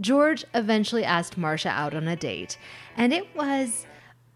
George 0.00 0.44
eventually 0.54 1.04
asked 1.04 1.38
Marcia 1.38 1.68
out 1.68 1.94
on 1.94 2.08
a 2.08 2.16
date, 2.16 2.58
and 2.96 3.12
it 3.12 3.32
was 3.36 3.86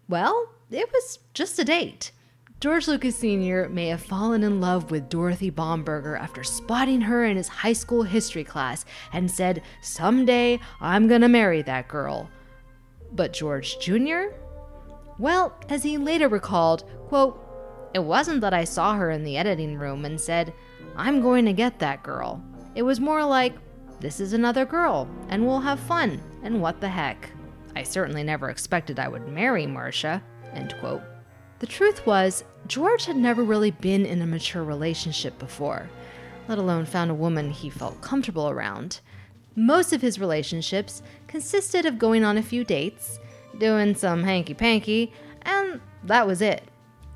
Well, 0.07 0.47
it 0.71 0.89
was 0.93 1.19
just 1.33 1.59
a 1.59 1.65
date. 1.65 2.13
George 2.63 2.87
Lucas 2.87 3.17
Sr. 3.17 3.67
may 3.67 3.87
have 3.87 4.01
fallen 4.01 4.41
in 4.41 4.61
love 4.61 4.89
with 4.89 5.09
Dorothy 5.09 5.51
Bomberger 5.51 6.17
after 6.17 6.45
spotting 6.45 7.01
her 7.01 7.25
in 7.25 7.35
his 7.35 7.49
high 7.49 7.73
school 7.73 8.03
history 8.03 8.45
class 8.45 8.85
and 9.11 9.29
said, 9.29 9.61
Someday 9.81 10.61
I'm 10.79 11.09
gonna 11.09 11.27
marry 11.27 11.61
that 11.63 11.89
girl. 11.89 12.29
But 13.11 13.33
George 13.33 13.77
Jr.? 13.79 14.27
Well, 15.19 15.53
as 15.67 15.83
he 15.83 15.97
later 15.97 16.29
recalled, 16.29 16.85
quote, 17.09 17.37
It 17.93 17.99
wasn't 17.99 18.39
that 18.39 18.53
I 18.53 18.63
saw 18.63 18.95
her 18.95 19.11
in 19.11 19.25
the 19.25 19.35
editing 19.35 19.77
room 19.77 20.05
and 20.05 20.17
said, 20.17 20.53
I'm 20.95 21.19
going 21.19 21.43
to 21.43 21.51
get 21.51 21.79
that 21.79 22.01
girl. 22.01 22.41
It 22.75 22.83
was 22.83 23.01
more 23.01 23.25
like, 23.25 23.57
This 23.99 24.21
is 24.21 24.31
another 24.31 24.65
girl, 24.65 25.09
and 25.27 25.45
we'll 25.45 25.59
have 25.59 25.81
fun, 25.81 26.21
and 26.43 26.61
what 26.61 26.79
the 26.79 26.87
heck. 26.87 27.29
I 27.75 27.83
certainly 27.83 28.23
never 28.23 28.49
expected 28.49 28.99
I 28.99 29.09
would 29.09 29.27
marry 29.27 29.67
Marcia. 29.67 30.23
End 30.53 30.73
quote. 30.79 31.01
The 31.63 31.67
truth 31.67 32.05
was, 32.05 32.43
George 32.67 33.05
had 33.05 33.15
never 33.15 33.41
really 33.41 33.71
been 33.71 34.05
in 34.05 34.21
a 34.21 34.27
mature 34.27 34.65
relationship 34.65 35.39
before, 35.39 35.89
let 36.49 36.57
alone 36.57 36.85
found 36.85 37.09
a 37.09 37.13
woman 37.13 37.51
he 37.51 37.69
felt 37.69 38.01
comfortable 38.01 38.49
around. 38.49 38.99
Most 39.55 39.93
of 39.93 40.01
his 40.01 40.19
relationships 40.19 41.01
consisted 41.25 41.85
of 41.85 41.97
going 41.97 42.25
on 42.25 42.37
a 42.37 42.43
few 42.43 42.65
dates, 42.65 43.17
doing 43.59 43.95
some 43.95 44.23
hanky 44.23 44.53
panky, 44.53 45.13
and 45.43 45.79
that 46.03 46.27
was 46.27 46.41
it. 46.41 46.63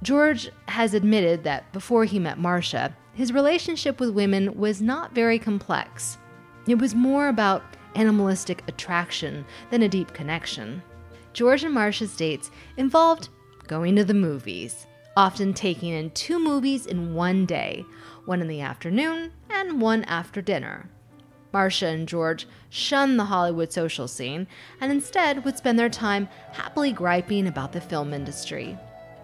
George 0.02 0.50
has 0.70 0.94
admitted 0.94 1.44
that 1.44 1.70
before 1.74 2.06
he 2.06 2.18
met 2.18 2.40
Marcia, 2.40 2.96
his 3.16 3.34
relationship 3.34 4.00
with 4.00 4.12
women 4.12 4.58
was 4.58 4.82
not 4.82 5.14
very 5.14 5.40
complex. 5.40 6.18
It 6.70 6.80
was 6.80 6.96
more 6.96 7.28
about 7.28 7.64
animalistic 7.96 8.64
attraction 8.70 9.44
than 9.72 9.82
a 9.82 9.90
deep 9.90 10.14
connection. 10.14 10.84
George 11.34 11.66
and 11.66 11.74
Marcia's 11.74 12.16
dates 12.16 12.50
involved 12.78 13.28
going 13.68 13.96
to 13.98 14.06
the 14.06 14.14
movies, 14.14 14.88
often 15.16 15.54
taking 15.54 15.92
in 15.94 16.10
two 16.12 16.40
movies 16.40 16.86
in 16.86 17.14
one 17.14 17.46
day, 17.46 17.84
one 18.26 18.42
in 18.42 18.48
the 18.48 18.62
afternoon 18.62 19.32
and 19.50 19.82
one 19.82 20.04
after 20.06 20.42
dinner. 20.42 20.90
Marcia 21.54 21.88
and 21.88 22.08
George 22.08 22.48
shunned 22.70 23.20
the 23.20 23.26
Hollywood 23.26 23.72
social 23.72 24.08
scene 24.08 24.48
and 24.80 24.92
instead 24.92 25.44
would 25.44 25.58
spend 25.58 25.80
their 25.80 25.90
time 25.90 26.30
happily 26.54 26.92
griping 26.92 27.48
about 27.48 27.72
the 27.72 27.82
film 27.82 28.14
industry. 28.14 28.78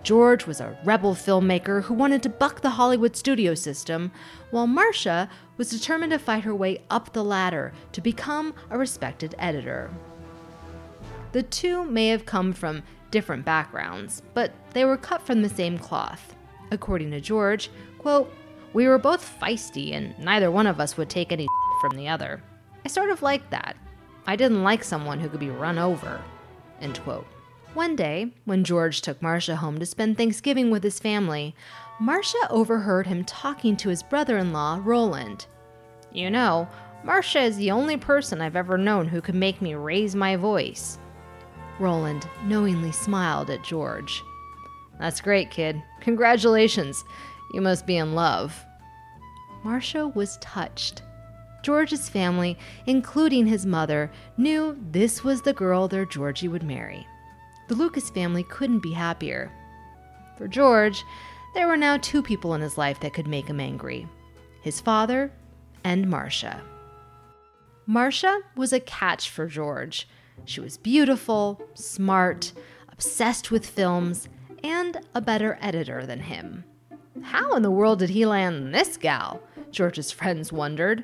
George 0.04 0.46
was 0.46 0.60
a 0.60 0.78
rebel 0.84 1.16
filmmaker 1.16 1.84
who 1.84 1.94
wanted 1.94 2.22
to 2.24 2.30
buck 2.30 2.62
the 2.62 2.72
Hollywood 2.72 3.16
studio 3.16 3.54
system, 3.54 4.12
while 4.52 4.68
Marcia 4.68 5.30
was 5.56 5.70
determined 5.70 6.12
to 6.12 6.20
fight 6.20 6.44
her 6.44 6.54
way 6.54 6.82
up 6.90 7.14
the 7.14 7.24
ladder 7.24 7.72
to 7.94 8.02
become 8.02 8.54
a 8.70 8.78
respected 8.78 9.34
editor. 9.40 9.90
The 11.32 11.44
two 11.44 11.86
may 11.86 12.10
have 12.10 12.26
come 12.26 12.52
from 12.52 12.84
different 13.14 13.46
backgrounds, 13.46 14.24
but 14.34 14.52
they 14.74 14.84
were 14.84 14.98
cut 14.98 15.22
from 15.22 15.44
the 15.44 15.50
same 15.50 15.78
cloth. 15.78 16.36
According 16.72 17.12
to 17.12 17.22
George, 17.22 17.70
quote, 18.00 18.34
We 18.74 18.88
were 18.88 18.98
both 18.98 19.40
feisty 19.40 19.94
and 19.94 20.18
neither 20.18 20.50
one 20.50 20.66
of 20.66 20.80
us 20.80 20.98
would 20.98 21.12
take 21.12 21.32
any 21.32 21.48
from 21.82 21.96
the 21.96 22.10
other. 22.10 22.42
I 22.84 22.90
sort 22.90 23.12
of 23.12 23.22
liked 23.22 23.52
that. 23.52 23.78
I 24.26 24.36
didn't 24.36 24.64
like 24.64 24.84
someone 24.84 25.20
who 25.20 25.30
could 25.30 25.40
be 25.40 25.52
run 25.52 25.78
over. 25.78 26.20
End 26.82 27.00
quote. 27.04 27.28
One 27.76 27.96
day, 27.96 28.34
when 28.46 28.64
George 28.64 29.02
took 29.02 29.22
Marcia 29.22 29.58
home 29.58 29.80
to 29.80 29.86
spend 29.86 30.18
Thanksgiving 30.18 30.72
with 30.72 30.84
his 30.84 31.00
family, 31.00 31.56
Marcia 32.00 32.48
overheard 32.50 33.06
him 33.06 33.24
talking 33.24 33.78
to 33.78 33.90
his 33.90 34.02
brother 34.02 34.40
in 34.40 34.52
law, 34.52 34.82
Roland. 34.84 35.46
You 36.12 36.32
know, 36.32 36.68
Marcia 37.04 37.42
is 37.42 37.58
the 37.58 37.72
only 37.72 37.98
person 37.98 38.42
I've 38.42 38.56
ever 38.56 38.78
known 38.78 39.08
who 39.08 39.22
could 39.22 39.36
make 39.36 39.62
me 39.62 39.76
raise 39.76 40.16
my 40.16 40.36
voice. 40.36 40.98
Roland 41.84 42.26
knowingly 42.46 42.94
smiled 42.94 43.50
at 43.50 43.62
George. 43.62 44.24
That's 45.00 45.20
great, 45.20 45.52
kid. 45.52 45.84
Congratulations. 46.00 47.04
You 47.54 47.60
must 47.60 47.86
be 47.86 47.98
in 47.98 48.16
love. 48.16 48.66
Marcia 49.66 50.08
was 50.08 50.38
touched. 50.38 51.02
George's 51.62 52.08
family, 52.08 52.58
including 52.86 53.46
his 53.46 53.66
mother, 53.66 54.10
knew 54.38 54.78
this 54.92 55.26
was 55.26 55.42
the 55.42 55.52
girl 55.52 55.90
their 55.90 56.06
Georgie 56.06 56.48
would 56.48 56.64
marry. 56.64 57.06
The 57.68 57.76
Lucas 57.76 58.10
family 58.10 58.44
couldn't 58.44 58.80
be 58.80 58.94
happier. 58.94 59.52
For 60.38 60.48
George, 60.48 61.04
there 61.54 61.68
were 61.68 61.78
now 61.78 61.98
two 61.98 62.24
people 62.24 62.54
in 62.54 62.62
his 62.62 62.78
life 62.78 63.02
that 63.02 63.14
could 63.14 63.28
make 63.28 63.48
him 63.48 63.60
angry 63.60 64.08
his 64.62 64.80
father 64.80 65.30
and 65.84 66.10
Marcia. 66.10 66.62
Marcia 67.86 68.40
was 68.56 68.72
a 68.72 68.80
catch 68.80 69.30
for 69.30 69.48
George. 69.48 70.08
She 70.46 70.60
was 70.60 70.78
beautiful, 70.78 71.62
smart, 71.74 72.54
obsessed 72.92 73.52
with 73.52 73.66
films, 73.66 74.28
and 74.64 75.00
a 75.14 75.22
better 75.22 75.58
editor 75.62 76.06
than 76.06 76.20
him. 76.20 76.64
How 77.22 77.56
in 77.56 77.62
the 77.62 77.72
world 77.72 78.00
did 78.00 78.10
he 78.10 78.26
land 78.26 78.74
this 78.74 78.98
gal? 78.98 79.42
George's 79.72 80.12
friends 80.12 80.52
wondered. 80.52 81.04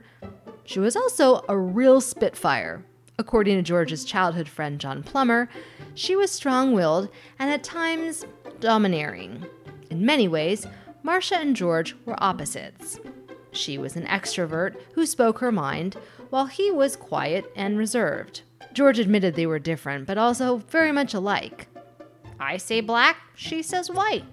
She 0.66 0.80
was 0.80 0.96
also 0.96 1.44
a 1.48 1.58
real 1.58 2.02
spitfire. 2.02 2.84
According 3.18 3.58
to 3.58 3.62
George's 3.62 4.06
childhood 4.06 4.48
friend 4.48 4.80
John 4.80 5.04
Plummer, 5.04 5.50
she 5.94 6.16
was 6.16 6.32
strong 6.32 6.74
willed 6.74 7.10
and 7.38 7.50
at 7.50 7.64
times 7.64 8.26
domineering. 8.60 9.46
In 9.90 10.06
many 10.06 10.28
ways, 10.28 10.68
Marcia 11.04 11.38
and 11.38 11.56
George 11.56 11.96
were 12.06 12.22
opposites. 12.24 13.00
She 13.52 13.78
was 13.78 13.96
an 13.96 14.06
extrovert 14.06 14.76
who 14.94 15.06
spoke 15.06 15.40
her 15.40 15.52
mind, 15.52 15.98
while 16.30 16.46
he 16.46 16.70
was 16.70 16.96
quiet 16.96 17.52
and 17.56 17.78
reserved. 17.78 18.44
George 18.74 19.00
admitted 19.00 19.36
they 19.36 19.48
were 19.48 19.60
different, 19.60 20.08
but 20.08 20.18
also 20.18 20.58
very 20.58 20.92
much 20.92 21.14
alike. 21.14 21.68
I 22.40 22.58
say 22.58 22.82
black, 22.82 23.18
she 23.36 23.62
says 23.62 23.92
white, 23.92 24.24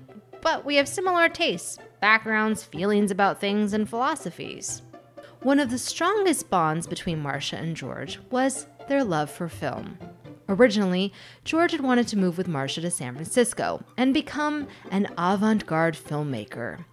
but 0.40 0.64
we 0.64 0.76
have 0.76 0.88
similar 0.88 1.28
tastes, 1.28 1.78
backgrounds, 2.00 2.62
feelings 2.62 3.10
about 3.10 3.40
things, 3.40 3.72
and 3.72 3.88
philosophies. 3.88 4.82
One 5.42 5.58
of 5.58 5.70
the 5.70 5.78
strongest 5.78 6.50
bonds 6.50 6.86
between 6.86 7.20
Marcia 7.20 7.56
and 7.56 7.76
George 7.76 8.18
was 8.30 8.66
their 8.88 9.04
love 9.04 9.30
for 9.30 9.48
film. 9.48 9.98
Originally, 10.48 11.12
George 11.44 11.72
had 11.72 11.80
wanted 11.80 12.06
to 12.08 12.18
move 12.18 12.38
with 12.38 12.46
Marcia 12.46 12.80
to 12.80 12.90
San 12.90 13.14
Francisco 13.14 13.82
and 13.96 14.14
become 14.14 14.68
an 14.90 15.08
avant 15.18 15.66
garde 15.66 15.96
filmmaker. 15.96 16.84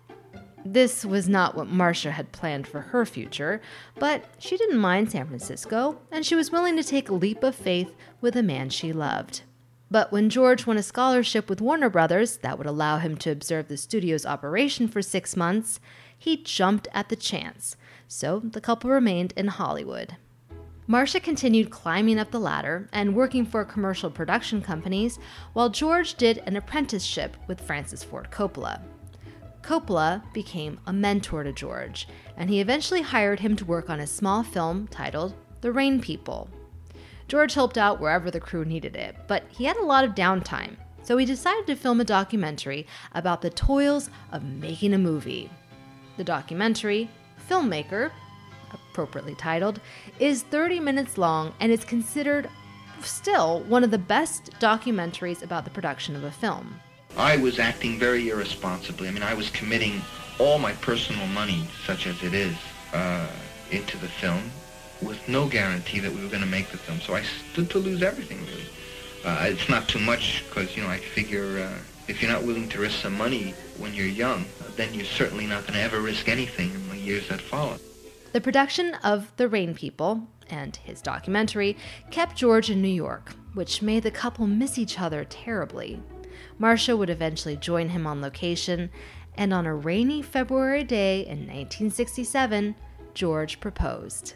This 0.65 1.03
was 1.03 1.27
not 1.27 1.55
what 1.55 1.67
Marcia 1.67 2.11
had 2.11 2.31
planned 2.31 2.67
for 2.67 2.81
her 2.81 3.05
future, 3.05 3.61
but 3.99 4.23
she 4.39 4.55
didn't 4.55 4.79
mind 4.79 5.11
San 5.11 5.27
Francisco, 5.27 5.99
and 6.09 6.25
she 6.25 6.35
was 6.35 6.51
willing 6.51 6.77
to 6.77 6.83
take 6.83 7.09
a 7.09 7.13
leap 7.13 7.43
of 7.43 7.53
faith 7.53 7.93
with 8.21 8.35
a 8.35 8.43
man 8.43 8.69
she 8.69 8.93
loved. 8.93 9.41
But 9.91 10.11
when 10.11 10.29
George 10.29 10.65
won 10.65 10.77
a 10.77 10.83
scholarship 10.83 11.49
with 11.49 11.61
Warner 11.61 11.89
Brothers 11.89 12.37
that 12.37 12.57
would 12.57 12.65
allow 12.65 12.97
him 12.97 13.17
to 13.17 13.31
observe 13.31 13.67
the 13.67 13.77
studio's 13.77 14.25
operation 14.25 14.87
for 14.87 15.01
six 15.01 15.35
months, 15.35 15.79
he 16.17 16.37
jumped 16.37 16.87
at 16.93 17.09
the 17.09 17.15
chance, 17.15 17.75
so 18.07 18.39
the 18.39 18.61
couple 18.61 18.89
remained 18.89 19.33
in 19.35 19.47
Hollywood. 19.47 20.15
Marcia 20.87 21.19
continued 21.19 21.69
climbing 21.69 22.17
up 22.17 22.31
the 22.31 22.39
ladder 22.39 22.89
and 22.91 23.15
working 23.15 23.45
for 23.45 23.63
commercial 23.65 24.09
production 24.09 24.61
companies, 24.61 25.19
while 25.51 25.69
George 25.69 26.15
did 26.15 26.39
an 26.45 26.55
apprenticeship 26.55 27.37
with 27.47 27.61
Francis 27.61 28.03
Ford 28.03 28.29
Coppola. 28.31 28.81
Coppola 29.63 30.21
became 30.33 30.79
a 30.85 30.91
mentor 30.91 31.43
to 31.43 31.53
George, 31.53 32.07
and 32.35 32.49
he 32.49 32.59
eventually 32.59 33.01
hired 33.01 33.39
him 33.39 33.55
to 33.55 33.65
work 33.65 33.89
on 33.89 34.01
a 34.01 34.05
small 34.05 34.43
film 34.43 34.87
titled 34.87 35.33
The 35.61 35.71
Rain 35.71 36.01
People. 36.01 36.49
George 37.29 37.53
helped 37.53 37.77
out 37.77 38.01
wherever 38.01 38.29
the 38.29 38.41
crew 38.41 38.65
needed 38.65 38.97
it, 38.97 39.15
but 39.25 39.45
he 39.47 39.63
had 39.63 39.77
a 39.77 39.85
lot 39.85 40.03
of 40.03 40.15
downtime, 40.15 40.75
so 41.01 41.15
he 41.15 41.25
decided 41.25 41.65
to 41.67 41.75
film 41.77 42.01
a 42.01 42.05
documentary 42.05 42.85
about 43.13 43.41
the 43.41 43.49
toils 43.49 44.09
of 44.33 44.43
making 44.43 44.93
a 44.93 44.97
movie. 44.97 45.49
The 46.17 46.25
documentary, 46.25 47.09
Filmmaker, 47.49 48.11
appropriately 48.73 49.35
titled, 49.35 49.79
is 50.19 50.43
30 50.43 50.81
minutes 50.81 51.17
long 51.17 51.53
and 51.61 51.71
is 51.71 51.85
considered 51.85 52.49
still 53.01 53.61
one 53.61 53.85
of 53.85 53.91
the 53.91 53.97
best 53.97 54.51
documentaries 54.59 55.41
about 55.41 55.63
the 55.63 55.71
production 55.71 56.17
of 56.17 56.25
a 56.25 56.31
film. 56.31 56.79
I 57.17 57.37
was 57.37 57.59
acting 57.59 57.99
very 57.99 58.29
irresponsibly. 58.29 59.07
I 59.07 59.11
mean, 59.11 59.23
I 59.23 59.33
was 59.33 59.49
committing 59.51 60.01
all 60.39 60.57
my 60.57 60.73
personal 60.73 61.27
money, 61.27 61.65
such 61.85 62.07
as 62.07 62.21
it 62.23 62.33
is, 62.33 62.55
uh, 62.93 63.27
into 63.71 63.97
the 63.97 64.07
film 64.07 64.51
with 65.01 65.27
no 65.27 65.47
guarantee 65.47 65.99
that 65.99 66.11
we 66.11 66.21
were 66.21 66.29
going 66.29 66.41
to 66.41 66.47
make 66.47 66.69
the 66.69 66.77
film. 66.77 66.99
So 67.01 67.13
I 67.13 67.23
stood 67.51 67.69
to 67.71 67.79
lose 67.79 68.01
everything, 68.01 68.39
really. 68.45 68.65
Uh, 69.25 69.45
it's 69.47 69.69
not 69.69 69.87
too 69.87 69.99
much 69.99 70.43
because, 70.49 70.75
you 70.75 70.83
know, 70.83 70.89
I 70.89 70.97
figure 70.97 71.59
uh, 71.59 71.79
if 72.07 72.21
you're 72.21 72.31
not 72.31 72.43
willing 72.43 72.67
to 72.69 72.79
risk 72.79 72.99
some 72.99 73.17
money 73.17 73.53
when 73.77 73.93
you're 73.93 74.05
young, 74.05 74.45
then 74.75 74.93
you're 74.93 75.05
certainly 75.05 75.45
not 75.45 75.61
going 75.61 75.73
to 75.73 75.81
ever 75.81 76.01
risk 76.01 76.27
anything 76.27 76.71
in 76.71 76.89
the 76.89 76.97
years 76.97 77.27
that 77.29 77.39
follow. 77.39 77.77
The 78.33 78.41
production 78.41 78.95
of 79.03 79.31
The 79.37 79.47
Rain 79.47 79.75
People 79.75 80.27
and 80.49 80.75
his 80.75 81.01
documentary 81.01 81.77
kept 82.11 82.35
George 82.35 82.69
in 82.69 82.81
New 82.81 82.87
York, 82.87 83.31
which 83.53 83.81
made 83.81 84.03
the 84.03 84.11
couple 84.11 84.47
miss 84.47 84.77
each 84.77 84.99
other 84.99 85.23
terribly. 85.23 86.01
Marcia 86.63 86.95
would 86.95 87.09
eventually 87.09 87.57
join 87.57 87.89
him 87.89 88.07
on 88.07 88.21
location, 88.21 88.89
and 89.35 89.53
on 89.53 89.65
a 89.65 89.75
rainy 89.75 90.21
February 90.21 90.85
day 90.85 91.25
in 91.25 91.39
1967, 91.39 92.73
George 93.13 93.59
proposed. 93.59 94.35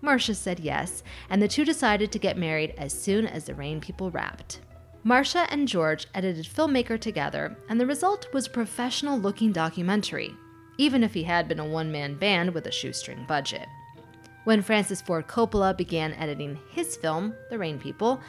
Marcia 0.00 0.36
said 0.36 0.60
yes, 0.60 1.02
and 1.28 1.42
the 1.42 1.48
two 1.48 1.64
decided 1.64 2.12
to 2.12 2.20
get 2.20 2.38
married 2.38 2.72
as 2.78 2.92
soon 2.92 3.26
as 3.26 3.46
the 3.46 3.54
Rain 3.56 3.80
People 3.80 4.12
wrapped. 4.12 4.60
Marcia 5.02 5.44
and 5.50 5.66
George 5.66 6.06
edited 6.14 6.44
Filmmaker 6.44 7.00
together, 7.00 7.56
and 7.68 7.80
the 7.80 7.86
result 7.86 8.32
was 8.32 8.46
a 8.46 8.50
professional 8.50 9.18
looking 9.18 9.50
documentary, 9.50 10.32
even 10.78 11.02
if 11.02 11.14
he 11.14 11.24
had 11.24 11.48
been 11.48 11.58
a 11.58 11.66
one 11.66 11.90
man 11.90 12.14
band 12.14 12.54
with 12.54 12.68
a 12.68 12.70
shoestring 12.70 13.24
budget. 13.26 13.66
When 14.44 14.62
Francis 14.62 15.02
Ford 15.02 15.26
Coppola 15.26 15.76
began 15.76 16.12
editing 16.12 16.60
his 16.70 16.94
film, 16.94 17.34
The 17.50 17.58
Rain 17.58 17.80
People, 17.80 18.20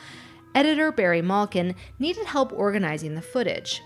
editor 0.58 0.92
Barry 0.92 1.22
Malkin 1.22 1.76
needed 2.00 2.26
help 2.26 2.52
organizing 2.52 3.14
the 3.14 3.22
footage. 3.22 3.84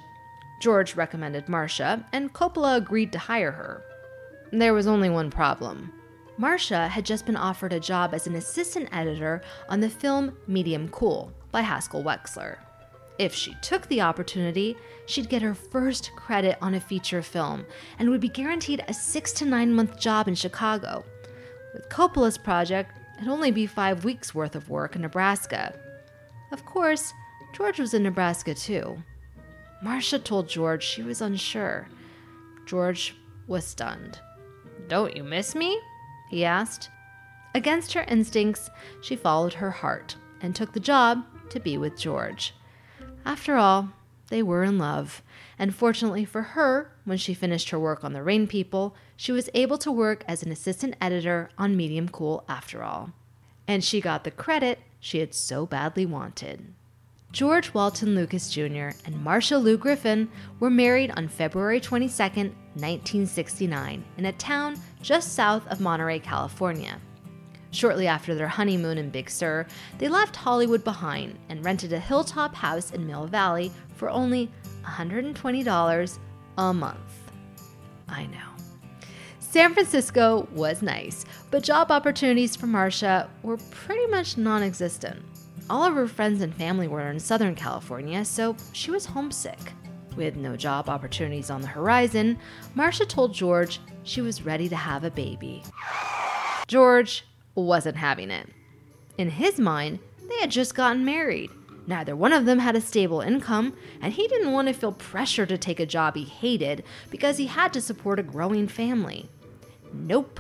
George 0.62 0.96
recommended 0.96 1.50
Marcia, 1.50 2.06
and 2.14 2.34
Coppola 2.34 2.78
agreed 2.78 3.12
to 3.12 3.20
hire 3.20 3.52
her. 3.52 3.84
There 4.54 4.74
was 4.74 4.88
only 4.88 5.10
one 5.10 5.30
problem. 5.30 5.92
Marcia 6.38 6.88
had 6.88 7.06
just 7.06 7.26
been 7.26 7.36
offered 7.36 7.74
a 7.74 7.80
job 7.82 8.14
as 8.14 8.26
an 8.26 8.36
assistant 8.36 8.88
editor 8.94 9.42
on 9.68 9.82
the 9.82 9.90
film 9.90 10.38
Medium 10.48 10.88
Cool 10.88 11.34
by 11.52 11.60
Haskell 11.60 12.06
Wexler. 12.06 12.60
If 13.20 13.34
she 13.34 13.54
took 13.62 13.86
the 13.90 14.00
opportunity, 14.00 14.78
she'd 15.08 15.28
get 15.28 15.42
her 15.42 15.54
first 15.54 16.12
credit 16.16 16.58
on 16.62 16.76
a 16.76 16.80
feature 16.80 17.22
film 17.22 17.66
and 18.00 18.10
would 18.10 18.22
be 18.22 18.30
guaranteed 18.30 18.86
a 18.88 18.94
six 18.94 19.34
to 19.34 19.46
nine 19.46 19.74
month 19.74 20.00
job 20.00 20.30
in 20.30 20.36
Chicago. 20.36 21.04
With 21.74 21.90
Coppola's 21.90 22.38
project, 22.38 22.98
it'd 23.18 23.28
only 23.28 23.52
be 23.52 23.68
five 23.68 24.06
weeks 24.06 24.34
worth 24.34 24.56
of 24.56 24.70
work 24.70 24.96
in 24.96 25.02
Nebraska. 25.02 25.74
Of 26.52 26.66
course, 26.66 27.14
George 27.54 27.80
was 27.80 27.94
in 27.94 28.04
Nebraska 28.04 28.54
too. 28.54 29.02
Marcia 29.82 30.20
told 30.20 30.50
George 30.50 30.84
she 30.84 31.02
was 31.02 31.22
unsure. 31.22 31.88
George 32.66 33.16
was 33.48 33.66
stunned. 33.66 34.20
Don't 34.88 35.16
you 35.16 35.24
miss 35.24 35.56
me? 35.56 35.80
he 36.30 36.46
asked. 36.46 36.90
Against 37.54 37.94
her 37.94 38.04
instincts, 38.04 38.70
she 39.02 39.16
followed 39.16 39.54
her 39.54 39.72
heart 39.72 40.16
and 40.42 40.56
took 40.56 40.74
the 40.74 40.80
job 40.80 41.24
to 41.50 41.60
be 41.60 41.78
with 41.78 42.00
George. 42.00 42.54
After 43.26 43.56
all, 43.56 43.90
they 44.30 44.42
were 44.42 44.64
in 44.64 44.78
love, 44.78 45.22
and 45.60 45.76
fortunately 45.76 46.24
for 46.24 46.42
her, 46.42 46.94
when 47.04 47.18
she 47.18 47.34
finished 47.34 47.70
her 47.72 47.80
work 47.80 48.04
on 48.04 48.14
The 48.14 48.24
Rain 48.24 48.48
People, 48.48 48.96
she 49.18 49.34
was 49.34 49.50
able 49.54 49.78
to 49.80 49.92
work 49.92 50.24
as 50.28 50.42
an 50.42 50.52
assistant 50.52 50.96
editor 51.02 51.50
on 51.58 51.76
Medium 51.76 52.08
Cool 52.08 52.46
after 52.48 52.82
all. 52.82 53.12
And 53.68 53.84
she 53.84 54.02
got 54.02 54.24
the 54.24 54.32
credit 54.32 54.80
she 55.00 55.20
had 55.20 55.34
so 55.34 55.66
badly 55.66 56.06
wanted. 56.06 56.74
George 57.32 57.74
Walton 57.74 58.14
Lucas 58.14 58.52
Jr. 58.52 58.90
and 59.06 59.24
Marcia 59.24 59.58
Lou 59.58 59.78
Griffin 59.78 60.30
were 60.60 60.70
married 60.70 61.12
on 61.16 61.30
February 61.30 61.80
22, 61.80 62.14
1969, 62.14 64.04
in 64.18 64.26
a 64.26 64.34
town 64.34 64.76
just 65.02 65.34
south 65.34 65.66
of 65.68 65.80
Monterey, 65.80 66.20
California. 66.20 67.00
Shortly 67.72 68.06
after 68.08 68.36
their 68.36 68.50
honeymoon 68.50 68.98
in 68.98 69.10
Big 69.10 69.30
Sur, 69.30 69.66
they 69.98 70.10
left 70.10 70.36
Hollywood 70.36 70.84
behind 70.84 71.40
and 71.48 71.64
rented 71.64 71.94
a 71.94 72.00
hilltop 72.00 72.54
house 72.54 72.92
in 72.92 73.08
Mill 73.08 73.28
Valley 73.28 73.72
for 73.96 74.10
only 74.10 74.52
$120 74.84 76.20
a 76.58 76.74
month. 76.74 77.32
I 78.10 78.26
know. 78.26 78.51
San 79.52 79.74
Francisco 79.74 80.48
was 80.54 80.82
nice, 80.82 81.26
but 81.50 81.62
job 81.62 81.92
opportunities 81.92 82.56
for 82.56 82.68
Marcia 82.68 83.30
were 83.44 83.58
pretty 83.70 84.08
much 84.08 84.38
non 84.38 84.64
existent. 84.64 85.22
All 85.70 85.84
of 85.84 85.94
her 85.94 86.08
friends 86.08 86.42
and 86.42 86.56
family 86.56 86.88
were 86.88 87.12
in 87.12 87.20
Southern 87.20 87.54
California, 87.54 88.24
so 88.24 88.56
she 88.72 88.92
was 88.92 89.06
homesick. 89.06 89.60
With 90.16 90.38
no 90.38 90.56
job 90.56 90.88
opportunities 90.88 91.50
on 91.50 91.60
the 91.60 91.68
horizon, 91.68 92.40
Marcia 92.76 93.06
told 93.06 93.34
George 93.34 93.82
she 94.04 94.22
was 94.22 94.46
ready 94.46 94.70
to 94.70 94.76
have 94.78 95.04
a 95.04 95.12
baby. 95.12 95.64
George 96.68 97.26
wasn't 97.54 97.98
having 97.98 98.32
it. 98.32 98.48
In 99.18 99.30
his 99.30 99.60
mind, 99.60 100.00
they 100.30 100.38
had 100.40 100.50
just 100.50 100.76
gotten 100.76 101.04
married. 101.04 101.50
Neither 101.88 102.16
one 102.16 102.32
of 102.32 102.46
them 102.46 102.60
had 102.60 102.78
a 102.78 102.82
stable 102.82 103.20
income, 103.20 103.74
and 104.02 104.14
he 104.14 104.30
didn't 104.30 104.54
want 104.54 104.70
to 104.70 104.74
feel 104.74 104.94
pressure 104.94 105.46
to 105.46 105.58
take 105.58 105.82
a 105.82 105.86
job 105.86 106.16
he 106.16 106.24
hated 106.24 106.86
because 107.10 107.36
he 107.36 107.48
had 107.48 107.74
to 107.74 107.82
support 107.82 108.18
a 108.18 108.24
growing 108.24 108.70
family. 108.70 109.30
Nope, 109.94 110.40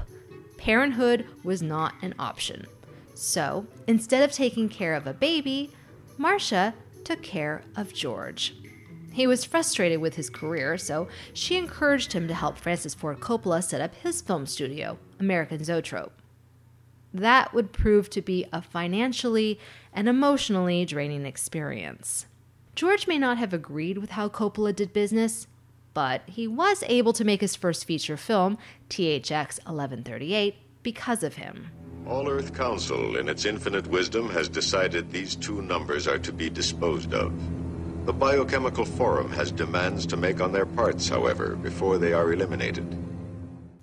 parenthood 0.57 1.27
was 1.43 1.61
not 1.61 1.93
an 2.01 2.13
option. 2.17 2.65
So, 3.13 3.67
instead 3.87 4.23
of 4.23 4.31
taking 4.31 4.69
care 4.69 4.95
of 4.95 5.05
a 5.07 5.13
baby, 5.13 5.71
Marcia 6.17 6.73
took 7.03 7.21
care 7.21 7.63
of 7.75 7.93
George. 7.93 8.55
He 9.11 9.27
was 9.27 9.43
frustrated 9.43 9.99
with 9.99 10.15
his 10.15 10.29
career, 10.29 10.77
so 10.77 11.07
she 11.33 11.57
encouraged 11.57 12.13
him 12.13 12.27
to 12.27 12.33
help 12.33 12.57
Francis 12.57 12.93
Ford 12.93 13.19
Coppola 13.19 13.61
set 13.61 13.81
up 13.81 13.93
his 13.95 14.21
film 14.21 14.45
studio, 14.45 14.97
American 15.19 15.63
Zoetrope 15.63 16.21
that 17.13 17.53
would 17.53 17.73
prove 17.73 18.09
to 18.09 18.21
be 18.21 18.45
a 18.53 18.61
financially 18.61 19.59
and 19.93 20.07
emotionally 20.07 20.85
draining 20.85 21.25
experience. 21.25 22.25
George 22.75 23.07
may 23.07 23.17
not 23.17 23.37
have 23.37 23.53
agreed 23.53 23.97
with 23.97 24.11
how 24.11 24.29
Coppola 24.29 24.73
did 24.73 24.93
business, 24.93 25.47
but 25.93 26.21
he 26.25 26.47
was 26.47 26.83
able 26.87 27.13
to 27.13 27.25
make 27.25 27.41
his 27.41 27.55
first 27.55 27.85
feature 27.85 28.17
film, 28.17 28.57
THX 28.89 29.59
1138, 29.65 30.55
because 30.83 31.23
of 31.23 31.35
him. 31.35 31.71
All 32.07 32.27
Earth 32.27 32.55
Council, 32.55 33.17
in 33.17 33.29
its 33.29 33.45
infinite 33.45 33.87
wisdom, 33.87 34.29
has 34.29 34.49
decided 34.49 35.11
these 35.11 35.35
two 35.35 35.61
numbers 35.61 36.07
are 36.07 36.19
to 36.19 36.33
be 36.33 36.49
disposed 36.49 37.13
of. 37.13 37.31
The 38.05 38.13
Biochemical 38.13 38.85
Forum 38.85 39.31
has 39.33 39.51
demands 39.51 40.07
to 40.07 40.17
make 40.17 40.41
on 40.41 40.51
their 40.51 40.65
parts, 40.65 41.07
however, 41.07 41.55
before 41.55 41.99
they 41.99 42.13
are 42.13 42.33
eliminated. 42.33 42.97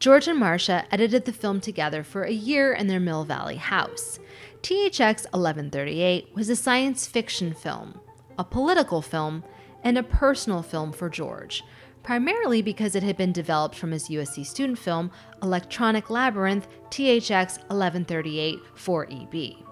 George 0.01 0.27
and 0.27 0.39
Marcia 0.39 0.85
edited 0.91 1.25
the 1.25 1.33
film 1.33 1.61
together 1.61 2.03
for 2.03 2.23
a 2.25 2.33
year 2.33 2.73
in 2.73 2.89
their 2.89 3.01
Mill 3.01 3.25
Valley 3.25 3.57
house. 3.57 4.19
THX 4.63 5.25
1138 5.33 6.35
was 6.35 6.49
a 6.49 6.57
science 6.57 7.07
fiction 7.07 7.55
film, 7.55 8.01
a 8.37 8.45
political 8.45 9.03
film, 9.03 9.45
and 9.85 9.97
a 9.97 10.03
personal 10.03 10.63
film 10.63 10.93
for 10.93 11.09
George, 11.09 11.63
primarily 12.09 12.63
because 12.63 12.95
it 12.95 13.03
had 13.03 13.19
been 13.19 13.33
developed 13.33 13.75
from 13.75 13.91
his 13.91 14.09
USC 14.09 14.47
student 14.47 14.79
film, 14.79 15.11
Electronic 15.43 16.09
Labyrinth 16.09 16.67
THX 16.89 17.59
1138 17.69 18.59
4EB. 18.75 19.63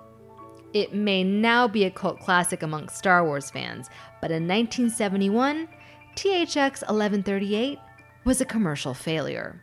It 0.75 0.93
may 0.93 1.25
now 1.25 1.67
be 1.67 1.85
a 1.85 1.91
cult 1.91 2.21
classic 2.21 2.63
amongst 2.63 2.99
Star 2.99 3.25
Wars 3.25 3.51
fans, 3.51 3.89
but 4.21 4.31
in 4.31 4.47
1971, 4.47 5.67
THX 6.15 6.83
1138 6.83 7.79
was 8.25 8.43
a 8.43 8.45
commercial 8.45 8.93
failure. 8.93 9.59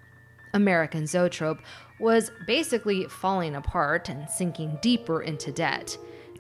American 0.56 1.06
Zoetrope 1.06 1.62
was 2.00 2.32
basically 2.48 3.06
falling 3.06 3.54
apart 3.54 4.10
and 4.10 4.28
sinking 4.28 4.80
deeper 4.82 5.22
into 5.22 5.52
debt. 5.52 5.96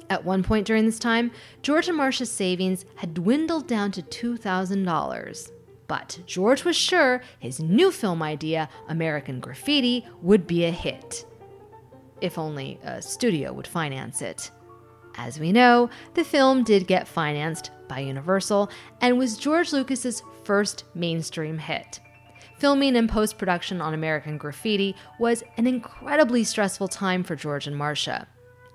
At 0.09 0.25
one 0.25 0.41
point 0.41 0.65
during 0.65 0.87
this 0.87 0.97
time, 0.97 1.29
George 1.61 1.89
and 1.89 1.97
Marcia's 1.97 2.31
savings 2.31 2.85
had 2.95 3.13
dwindled 3.13 3.67
down 3.67 3.91
to 3.91 4.01
$2,000. 4.01 5.51
But 5.93 6.17
George 6.25 6.65
was 6.65 6.75
sure 6.75 7.21
his 7.37 7.59
new 7.59 7.91
film 7.91 8.23
idea, 8.23 8.67
American 8.89 9.39
Graffiti, 9.39 10.03
would 10.23 10.47
be 10.47 10.65
a 10.65 10.71
hit. 10.71 11.23
If 12.19 12.39
only 12.39 12.79
a 12.83 12.99
studio 12.99 13.53
would 13.53 13.67
finance 13.67 14.23
it. 14.23 14.49
As 15.17 15.39
we 15.39 15.51
know, 15.51 15.91
the 16.15 16.23
film 16.23 16.63
did 16.63 16.87
get 16.87 17.07
financed 17.07 17.69
by 17.87 17.99
Universal 17.99 18.71
and 19.01 19.19
was 19.19 19.37
George 19.37 19.71
Lucas's 19.71 20.23
first 20.43 20.85
mainstream 20.95 21.59
hit. 21.59 21.99
Filming 22.57 22.95
and 22.95 23.07
post 23.07 23.37
production 23.37 23.79
on 23.79 23.93
American 23.93 24.39
Graffiti 24.39 24.95
was 25.19 25.43
an 25.57 25.67
incredibly 25.67 26.43
stressful 26.43 26.87
time 26.87 27.23
for 27.23 27.35
George 27.35 27.67
and 27.67 27.77
Marcia. 27.77 28.27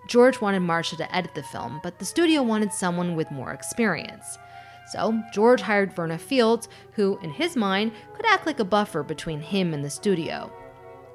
George 0.07 0.41
wanted 0.41 0.61
Marcia 0.61 0.97
to 0.99 1.17
edit 1.17 1.35
the 1.35 1.43
film, 1.43 1.81
but 1.83 1.99
the 1.99 2.05
studio 2.05 2.45
wanted 2.45 2.73
someone 2.73 3.17
with 3.17 3.29
more 3.33 3.53
experience. 3.53 4.39
So, 4.93 5.23
George 5.33 5.61
hired 5.61 5.93
Verna 5.93 6.19
Fields, 6.19 6.69
who, 6.93 7.19
in 7.23 7.31
his 7.31 7.57
mind, 7.57 7.93
could 8.15 8.27
act 8.27 8.47
like 8.47 8.61
a 8.61 8.65
buffer 8.65 9.03
between 9.03 9.41
him 9.41 9.75
and 9.75 9.85
the 9.85 9.91
studio. 9.91 10.51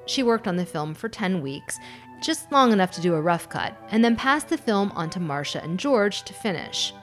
She 0.06 0.22
worked 0.22 0.46
on 0.46 0.56
the 0.56 0.66
film 0.66 0.94
for 0.94 1.08
10 1.08 1.40
weeks, 1.40 1.78
just 2.22 2.52
long 2.52 2.72
enough 2.72 2.92
to 2.92 3.00
do 3.00 3.14
a 3.14 3.20
rough 3.20 3.48
cut, 3.48 3.76
and 3.90 4.04
then 4.04 4.16
passed 4.16 4.48
the 4.48 4.58
film 4.58 4.92
on 4.92 5.10
to 5.10 5.20
Marcia 5.20 5.62
and 5.62 5.78
George 5.78 6.22
to 6.24 6.32
finish. 6.32 6.94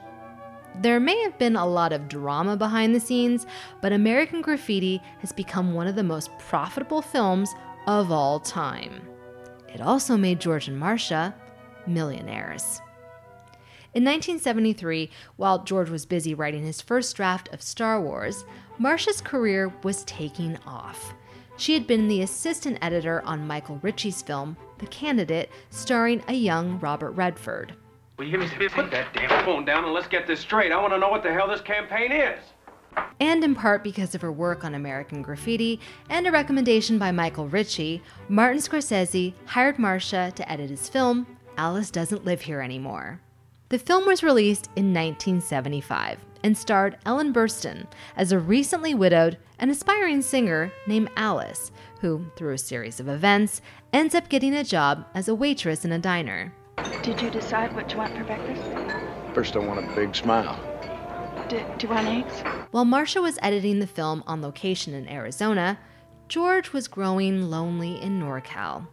There 0.80 1.00
may 1.00 1.20
have 1.22 1.38
been 1.38 1.56
a 1.56 1.66
lot 1.66 1.92
of 1.92 2.08
drama 2.08 2.56
behind 2.56 2.94
the 2.94 3.00
scenes, 3.00 3.46
but 3.82 3.92
American 3.92 4.40
Graffiti 4.40 5.02
has 5.18 5.32
become 5.32 5.74
one 5.74 5.86
of 5.86 5.96
the 5.96 6.02
most 6.02 6.30
profitable 6.38 7.02
films 7.02 7.54
of 7.86 8.10
all 8.10 8.40
time. 8.40 9.02
It 9.68 9.80
also 9.80 10.16
made 10.16 10.40
George 10.40 10.68
and 10.68 10.78
Marcia 10.78 11.34
millionaires. 11.86 12.80
In 13.94 14.04
1973, 14.04 15.10
while 15.36 15.64
George 15.64 15.90
was 15.90 16.06
busy 16.06 16.32
writing 16.32 16.64
his 16.64 16.80
first 16.80 17.14
draft 17.14 17.52
of 17.52 17.60
Star 17.60 18.00
Wars, 18.00 18.46
Marcia's 18.78 19.20
career 19.20 19.70
was 19.82 20.02
taking 20.04 20.56
off. 20.66 21.12
She 21.58 21.74
had 21.74 21.86
been 21.86 22.08
the 22.08 22.22
assistant 22.22 22.78
editor 22.80 23.20
on 23.26 23.46
Michael 23.46 23.78
Ritchie's 23.82 24.22
film, 24.22 24.56
The 24.78 24.86
Candidate, 24.86 25.50
starring 25.68 26.22
a 26.28 26.32
young 26.32 26.80
Robert 26.80 27.10
Redford. 27.10 27.74
Will 28.16 28.24
you 28.24 28.38
put 28.70 28.90
that 28.90 29.12
damn 29.12 29.44
phone 29.44 29.66
down 29.66 29.84
and 29.84 29.92
let's 29.92 30.08
get 30.08 30.26
this 30.26 30.40
straight? 30.40 30.72
I 30.72 30.80
want 30.80 30.94
to 30.94 30.98
know 30.98 31.10
what 31.10 31.22
the 31.22 31.32
hell 31.32 31.48
this 31.48 31.60
campaign 31.60 32.12
is. 32.12 32.38
And 33.20 33.44
in 33.44 33.54
part 33.54 33.84
because 33.84 34.14
of 34.14 34.22
her 34.22 34.32
work 34.32 34.64
on 34.64 34.74
American 34.74 35.20
Graffiti 35.20 35.80
and 36.08 36.26
a 36.26 36.32
recommendation 36.32 36.98
by 36.98 37.10
Michael 37.10 37.48
Ritchie, 37.48 38.02
Martin 38.30 38.60
Scorsese 38.60 39.34
hired 39.44 39.78
Marcia 39.78 40.32
to 40.34 40.50
edit 40.50 40.70
his 40.70 40.88
film, 40.88 41.26
Alice 41.58 41.90
Doesn't 41.90 42.24
Live 42.24 42.40
Here 42.40 42.62
Anymore. 42.62 43.20
The 43.72 43.78
film 43.78 44.04
was 44.04 44.22
released 44.22 44.66
in 44.76 44.92
1975 44.92 46.18
and 46.44 46.58
starred 46.58 46.98
Ellen 47.06 47.32
Burstyn 47.32 47.86
as 48.18 48.30
a 48.30 48.38
recently 48.38 48.92
widowed 48.92 49.38
and 49.58 49.70
aspiring 49.70 50.20
singer 50.20 50.70
named 50.86 51.08
Alice, 51.16 51.72
who, 52.02 52.26
through 52.36 52.52
a 52.52 52.58
series 52.58 53.00
of 53.00 53.08
events, 53.08 53.62
ends 53.90 54.14
up 54.14 54.28
getting 54.28 54.54
a 54.54 54.62
job 54.62 55.06
as 55.14 55.26
a 55.26 55.34
waitress 55.34 55.86
in 55.86 55.92
a 55.92 55.98
diner. 55.98 56.52
Did 57.02 57.22
you 57.22 57.30
decide 57.30 57.74
what 57.74 57.90
you 57.90 57.96
want 57.96 58.14
for 58.14 58.24
breakfast? 58.24 58.62
First, 59.34 59.56
I 59.56 59.60
want 59.60 59.90
a 59.90 59.96
big 59.96 60.14
smile. 60.14 60.60
Do, 61.48 61.64
do 61.78 61.86
you 61.86 61.94
want 61.94 62.08
eggs? 62.08 62.42
While 62.72 62.84
Marcia 62.84 63.22
was 63.22 63.38
editing 63.40 63.78
the 63.78 63.86
film 63.86 64.22
on 64.26 64.42
location 64.42 64.92
in 64.92 65.08
Arizona, 65.08 65.78
George 66.28 66.74
was 66.74 66.88
growing 66.88 67.48
lonely 67.48 68.02
in 68.02 68.20
NorCal. 68.20 68.86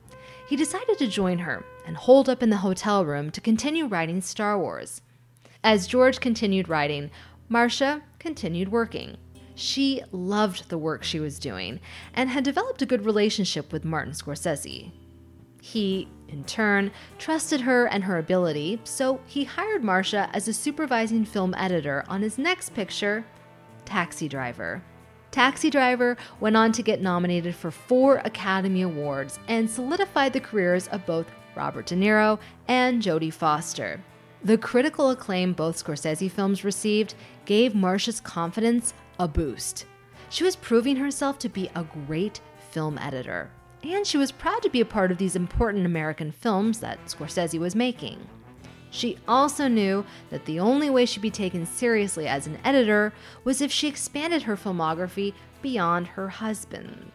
He 0.47 0.55
decided 0.55 0.97
to 0.99 1.07
join 1.07 1.37
her 1.39 1.65
and 1.89 1.97
holed 1.97 2.29
up 2.29 2.43
in 2.43 2.51
the 2.51 2.57
hotel 2.57 3.03
room 3.03 3.31
to 3.31 3.41
continue 3.41 3.87
writing 3.87 4.21
Star 4.21 4.59
Wars. 4.59 5.01
As 5.63 5.87
George 5.87 6.19
continued 6.19 6.69
writing, 6.69 7.09
Marcia 7.49 8.03
continued 8.19 8.71
working. 8.71 9.17
She 9.55 10.03
loved 10.11 10.69
the 10.69 10.77
work 10.77 11.03
she 11.03 11.19
was 11.19 11.39
doing 11.39 11.79
and 12.13 12.29
had 12.29 12.43
developed 12.43 12.83
a 12.83 12.85
good 12.85 13.05
relationship 13.05 13.73
with 13.73 13.83
Martin 13.83 14.13
Scorsese. 14.13 14.91
He, 15.61 16.07
in 16.27 16.43
turn, 16.43 16.91
trusted 17.17 17.61
her 17.61 17.87
and 17.87 18.03
her 18.03 18.19
ability, 18.19 18.81
so 18.83 19.19
he 19.25 19.45
hired 19.45 19.83
Marcia 19.83 20.29
as 20.31 20.47
a 20.47 20.53
supervising 20.53 21.25
film 21.25 21.55
editor 21.55 22.05
on 22.07 22.21
his 22.21 22.37
next 22.37 22.75
picture, 22.75 23.25
Taxi 23.85 24.29
Driver. 24.29 24.83
Taxi 25.31 25.71
Driver 25.71 26.17
went 26.39 26.55
on 26.55 26.71
to 26.71 26.83
get 26.83 27.01
nominated 27.01 27.55
for 27.55 27.71
four 27.71 28.17
Academy 28.17 28.83
Awards 28.83 29.39
and 29.47 29.67
solidified 29.67 30.33
the 30.33 30.39
careers 30.39 30.87
of 30.89 31.03
both 31.07 31.25
Robert 31.59 31.87
De 31.87 31.95
Niro 31.95 32.39
and 32.69 33.01
Jodie 33.01 33.33
Foster. 33.33 34.01
The 34.45 34.57
critical 34.57 35.09
acclaim 35.09 35.51
both 35.51 35.83
Scorsese 35.83 36.31
films 36.31 36.63
received 36.63 37.15
gave 37.43 37.75
Marcia's 37.75 38.21
confidence 38.21 38.93
a 39.19 39.27
boost. 39.27 39.85
She 40.29 40.45
was 40.45 40.55
proving 40.55 40.95
herself 40.95 41.37
to 41.39 41.49
be 41.49 41.69
a 41.75 41.83
great 42.07 42.39
film 42.71 42.97
editor, 42.97 43.51
and 43.83 44.07
she 44.07 44.17
was 44.17 44.31
proud 44.31 44.61
to 44.61 44.69
be 44.69 44.79
a 44.79 44.85
part 44.85 45.11
of 45.11 45.17
these 45.17 45.35
important 45.35 45.85
American 45.85 46.31
films 46.31 46.79
that 46.79 47.05
Scorsese 47.07 47.59
was 47.59 47.75
making. 47.75 48.25
She 48.89 49.17
also 49.27 49.67
knew 49.67 50.05
that 50.29 50.45
the 50.45 50.61
only 50.61 50.89
way 50.89 51.05
she'd 51.05 51.21
be 51.21 51.29
taken 51.29 51.65
seriously 51.65 52.25
as 52.25 52.47
an 52.47 52.57
editor 52.63 53.11
was 53.43 53.61
if 53.61 53.69
she 53.69 53.89
expanded 53.89 54.43
her 54.43 54.55
filmography 54.55 55.33
beyond 55.61 56.07
her 56.07 56.29
husband. 56.29 57.11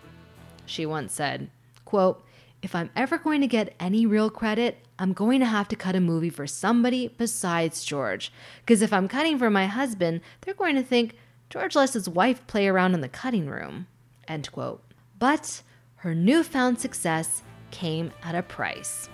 She 0.66 0.85
once 0.85 1.14
said, 1.14 1.48
quote, 1.87 2.22
if 2.64 2.74
I'm 2.74 2.88
ever 2.96 3.18
going 3.18 3.42
to 3.42 3.46
get 3.46 3.74
any 3.79 4.07
real 4.07 4.31
credit, 4.31 4.79
I'm 4.98 5.12
going 5.12 5.40
to 5.40 5.46
have 5.46 5.68
to 5.68 5.77
cut 5.77 5.94
a 5.94 6.00
movie 6.00 6.31
for 6.31 6.46
somebody 6.46 7.09
besides 7.09 7.85
George. 7.85 8.33
Because 8.61 8.81
if 8.81 8.90
I'm 8.90 9.07
cutting 9.07 9.38
for 9.38 9.50
my 9.50 9.66
husband, 9.66 10.22
they're 10.40 10.55
going 10.55 10.74
to 10.77 10.83
think 10.83 11.14
George 11.50 11.77
lets 11.77 11.92
his 11.92 12.09
wife 12.09 12.46
play 12.46 12.66
around 12.66 12.94
in 12.94 13.03
the 13.03 13.09
cutting 13.09 13.46
room. 13.48 13.87
End 14.27 14.50
quote. 14.50 14.83
But 15.18 15.61
her 15.96 16.14
newfound 16.14 16.81
success 16.81 17.42
came 17.70 18.12
at 18.22 18.35
a 18.35 18.42
price. 18.42 19.11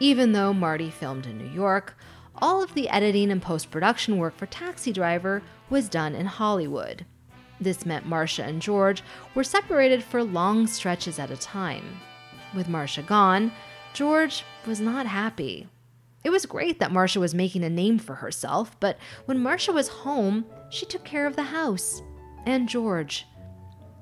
Even 0.00 0.32
though 0.32 0.54
Marty 0.54 0.88
filmed 0.88 1.26
in 1.26 1.36
New 1.36 1.50
York, 1.50 1.98
all 2.36 2.62
of 2.62 2.72
the 2.72 2.88
editing 2.88 3.30
and 3.30 3.42
post 3.42 3.70
production 3.70 4.16
work 4.16 4.34
for 4.38 4.46
Taxi 4.46 4.90
Driver 4.90 5.42
was 5.68 5.90
done 5.90 6.14
in 6.14 6.24
Hollywood. 6.24 7.04
This 7.60 7.84
meant 7.84 8.06
Marcia 8.06 8.44
and 8.44 8.62
George 8.62 9.02
were 9.34 9.44
separated 9.44 10.02
for 10.02 10.24
long 10.24 10.66
stretches 10.66 11.18
at 11.18 11.30
a 11.30 11.36
time. 11.36 12.00
With 12.54 12.68
Marcia 12.68 13.02
gone, 13.02 13.52
George 13.92 14.44
was 14.66 14.80
not 14.80 15.06
happy. 15.06 15.68
It 16.24 16.30
was 16.30 16.46
great 16.46 16.80
that 16.80 16.92
Marcia 16.92 17.20
was 17.20 17.34
making 17.34 17.64
a 17.64 17.70
name 17.70 17.98
for 17.98 18.16
herself, 18.16 18.78
but 18.80 18.98
when 19.26 19.38
Marcia 19.38 19.72
was 19.72 19.88
home, 19.88 20.44
she 20.70 20.84
took 20.86 21.04
care 21.04 21.26
of 21.26 21.36
the 21.36 21.42
house 21.42 22.02
and 22.46 22.68
George. 22.68 23.26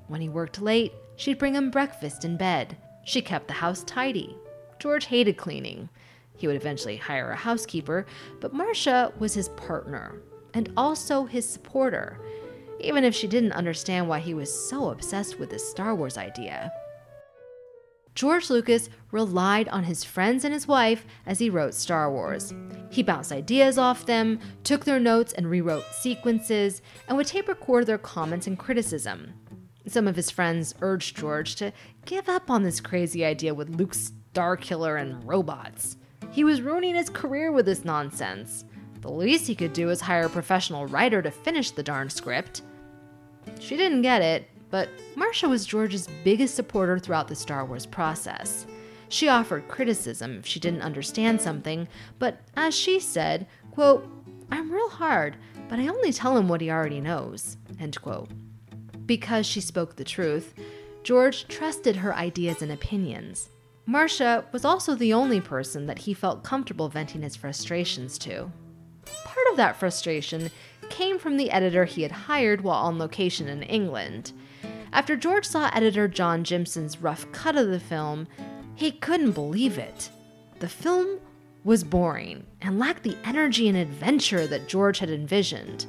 When 0.07 0.21
he 0.21 0.29
worked 0.29 0.61
late, 0.61 0.93
she'd 1.15 1.37
bring 1.37 1.55
him 1.55 1.71
breakfast 1.71 2.25
in 2.25 2.37
bed. 2.37 2.77
She 3.03 3.21
kept 3.21 3.47
the 3.47 3.53
house 3.53 3.83
tidy. 3.83 4.35
George 4.79 5.05
hated 5.05 5.37
cleaning. 5.37 5.89
He 6.37 6.47
would 6.47 6.55
eventually 6.55 6.97
hire 6.97 7.31
a 7.31 7.35
housekeeper, 7.35 8.05
but 8.41 8.53
Marcia 8.53 9.13
was 9.19 9.33
his 9.33 9.49
partner 9.49 10.21
and 10.53 10.71
also 10.75 11.25
his 11.25 11.47
supporter, 11.47 12.19
even 12.79 13.03
if 13.03 13.13
she 13.13 13.27
didn't 13.27 13.51
understand 13.51 14.07
why 14.07 14.19
he 14.19 14.33
was 14.33 14.67
so 14.69 14.89
obsessed 14.89 15.39
with 15.39 15.51
his 15.51 15.67
Star 15.67 15.95
Wars 15.95 16.17
idea. 16.17 16.71
George 18.15 18.49
Lucas 18.49 18.89
relied 19.11 19.67
on 19.69 19.83
his 19.83 20.05
friends 20.05 20.45
and 20.45 20.53
his 20.53 20.67
wife 20.67 21.05
as 21.25 21.39
he 21.39 21.49
wrote 21.49 21.73
Star 21.73 22.09
Wars. 22.09 22.53
He 22.89 23.03
bounced 23.03 23.33
ideas 23.33 23.77
off 23.77 24.05
them, 24.05 24.39
took 24.63 24.85
their 24.85 25.01
notes 25.01 25.33
and 25.33 25.49
rewrote 25.49 25.83
sequences, 25.91 26.81
and 27.09 27.17
would 27.17 27.27
tape 27.27 27.49
record 27.49 27.85
their 27.85 27.97
comments 27.97 28.47
and 28.47 28.57
criticism. 28.57 29.33
Some 29.85 30.07
of 30.07 30.15
his 30.15 30.31
friends 30.31 30.73
urged 30.81 31.17
George 31.17 31.55
to 31.55 31.73
give 32.05 32.29
up 32.29 32.49
on 32.49 32.63
this 32.63 32.79
crazy 32.79 33.25
idea 33.25 33.53
with 33.53 33.75
Luke's 33.75 34.13
Star 34.31 34.55
Killer 34.55 34.95
and 34.95 35.21
robots. 35.27 35.97
He 36.31 36.45
was 36.45 36.61
ruining 36.61 36.95
his 36.95 37.09
career 37.09 37.51
with 37.51 37.65
this 37.65 37.85
nonsense. 37.85 38.65
The 39.01 39.11
least 39.11 39.45
he 39.45 39.55
could 39.55 39.73
do 39.73 39.89
is 39.89 40.01
hire 40.01 40.25
a 40.25 40.29
professional 40.29 40.87
writer 40.87 41.21
to 41.21 41.31
finish 41.31 41.71
the 41.71 41.83
darn 41.83 42.09
script. 42.09 42.61
She 43.59 43.77
didn't 43.77 44.01
get 44.01 44.21
it, 44.21 44.49
but 44.69 44.89
Marcia 45.15 45.47
was 45.47 45.65
George's 45.65 46.07
biggest 46.23 46.55
supporter 46.55 46.99
throughout 46.99 47.27
the 47.27 47.35
Star 47.35 47.65
Wars 47.65 47.85
process. 47.85 48.65
She 49.09 49.29
offered 49.29 49.67
criticism 49.67 50.37
if 50.37 50.45
she 50.45 50.59
didn't 50.59 50.81
understand 50.81 51.39
something, 51.39 51.87
but 52.19 52.41
as 52.55 52.73
she 52.73 52.99
said, 52.99 53.47
quote, 53.71 54.07
I'm 54.51 54.71
real 54.71 54.89
hard, 54.89 55.37
but 55.69 55.79
I 55.79 55.87
only 55.87 56.11
tell 56.11 56.37
him 56.37 56.47
what 56.47 56.61
he 56.61 56.69
already 56.69 57.01
knows, 57.01 57.57
end 57.79 57.99
quote. 58.01 58.29
Because 59.05 59.45
she 59.45 59.61
spoke 59.61 59.95
the 59.95 60.03
truth, 60.03 60.53
George 61.03 61.47
trusted 61.47 61.97
her 61.97 62.15
ideas 62.15 62.61
and 62.61 62.71
opinions. 62.71 63.49
Marcia 63.85 64.45
was 64.51 64.65
also 64.65 64.95
the 64.95 65.13
only 65.13 65.39
person 65.39 65.85
that 65.85 65.99
he 65.99 66.13
felt 66.13 66.43
comfortable 66.43 66.89
venting 66.89 67.21
his 67.21 67.35
frustrations 67.35 68.17
to. 68.17 68.51
Part 69.23 69.47
of 69.51 69.57
that 69.57 69.75
frustration 69.75 70.49
came 70.89 71.19
from 71.19 71.37
the 71.37 71.51
editor 71.51 71.85
he 71.85 72.01
had 72.01 72.11
hired 72.11 72.61
while 72.61 72.83
on 72.83 72.97
location 72.97 73.47
in 73.47 73.61
England. 73.63 74.31
After 74.95 75.17
George 75.17 75.45
saw 75.45 75.69
editor 75.73 76.07
John 76.07 76.45
Jympson's 76.45 77.01
rough 77.01 77.29
cut 77.33 77.57
of 77.57 77.67
the 77.67 77.81
film, 77.81 78.29
he 78.75 78.91
couldn't 78.91 79.33
believe 79.33 79.77
it. 79.77 80.09
The 80.59 80.69
film 80.69 81.19
was 81.65 81.83
boring 81.83 82.45
and 82.61 82.79
lacked 82.79 83.03
the 83.03 83.17
energy 83.25 83.67
and 83.67 83.77
adventure 83.77 84.47
that 84.47 84.69
George 84.69 84.99
had 84.99 85.09
envisioned. 85.09 85.85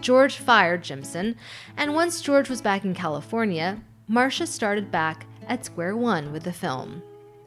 George 0.00 0.38
fired 0.38 0.82
Jympson, 0.82 1.36
and 1.76 1.94
once 1.94 2.20
George 2.20 2.50
was 2.50 2.60
back 2.60 2.84
in 2.84 2.94
California, 2.94 3.80
Marcia 4.08 4.44
started 4.44 4.90
back 4.90 5.24
at 5.46 5.64
square 5.64 5.96
one 5.96 6.32
with 6.32 6.42
the 6.42 6.52
film. 6.52 7.00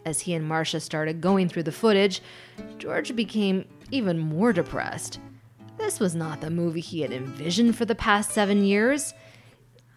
As 0.05 0.21
he 0.21 0.33
and 0.33 0.47
Marcia 0.47 0.79
started 0.79 1.19
going 1.19 1.49
through 1.49 1.63
the 1.63 1.73
footage, 1.73 2.21
George 2.77 3.13
became 3.17 3.65
even 3.91 4.17
more 4.17 4.53
depressed. 4.53 5.19
This 5.77 5.99
was 5.99 6.15
not 6.15 6.39
the 6.39 6.49
movie 6.49 6.79
he 6.79 7.01
had 7.01 7.11
envisioned 7.11 7.75
for 7.75 7.83
the 7.83 7.95
past 7.95 8.31
seven 8.31 8.63
years. 8.63 9.13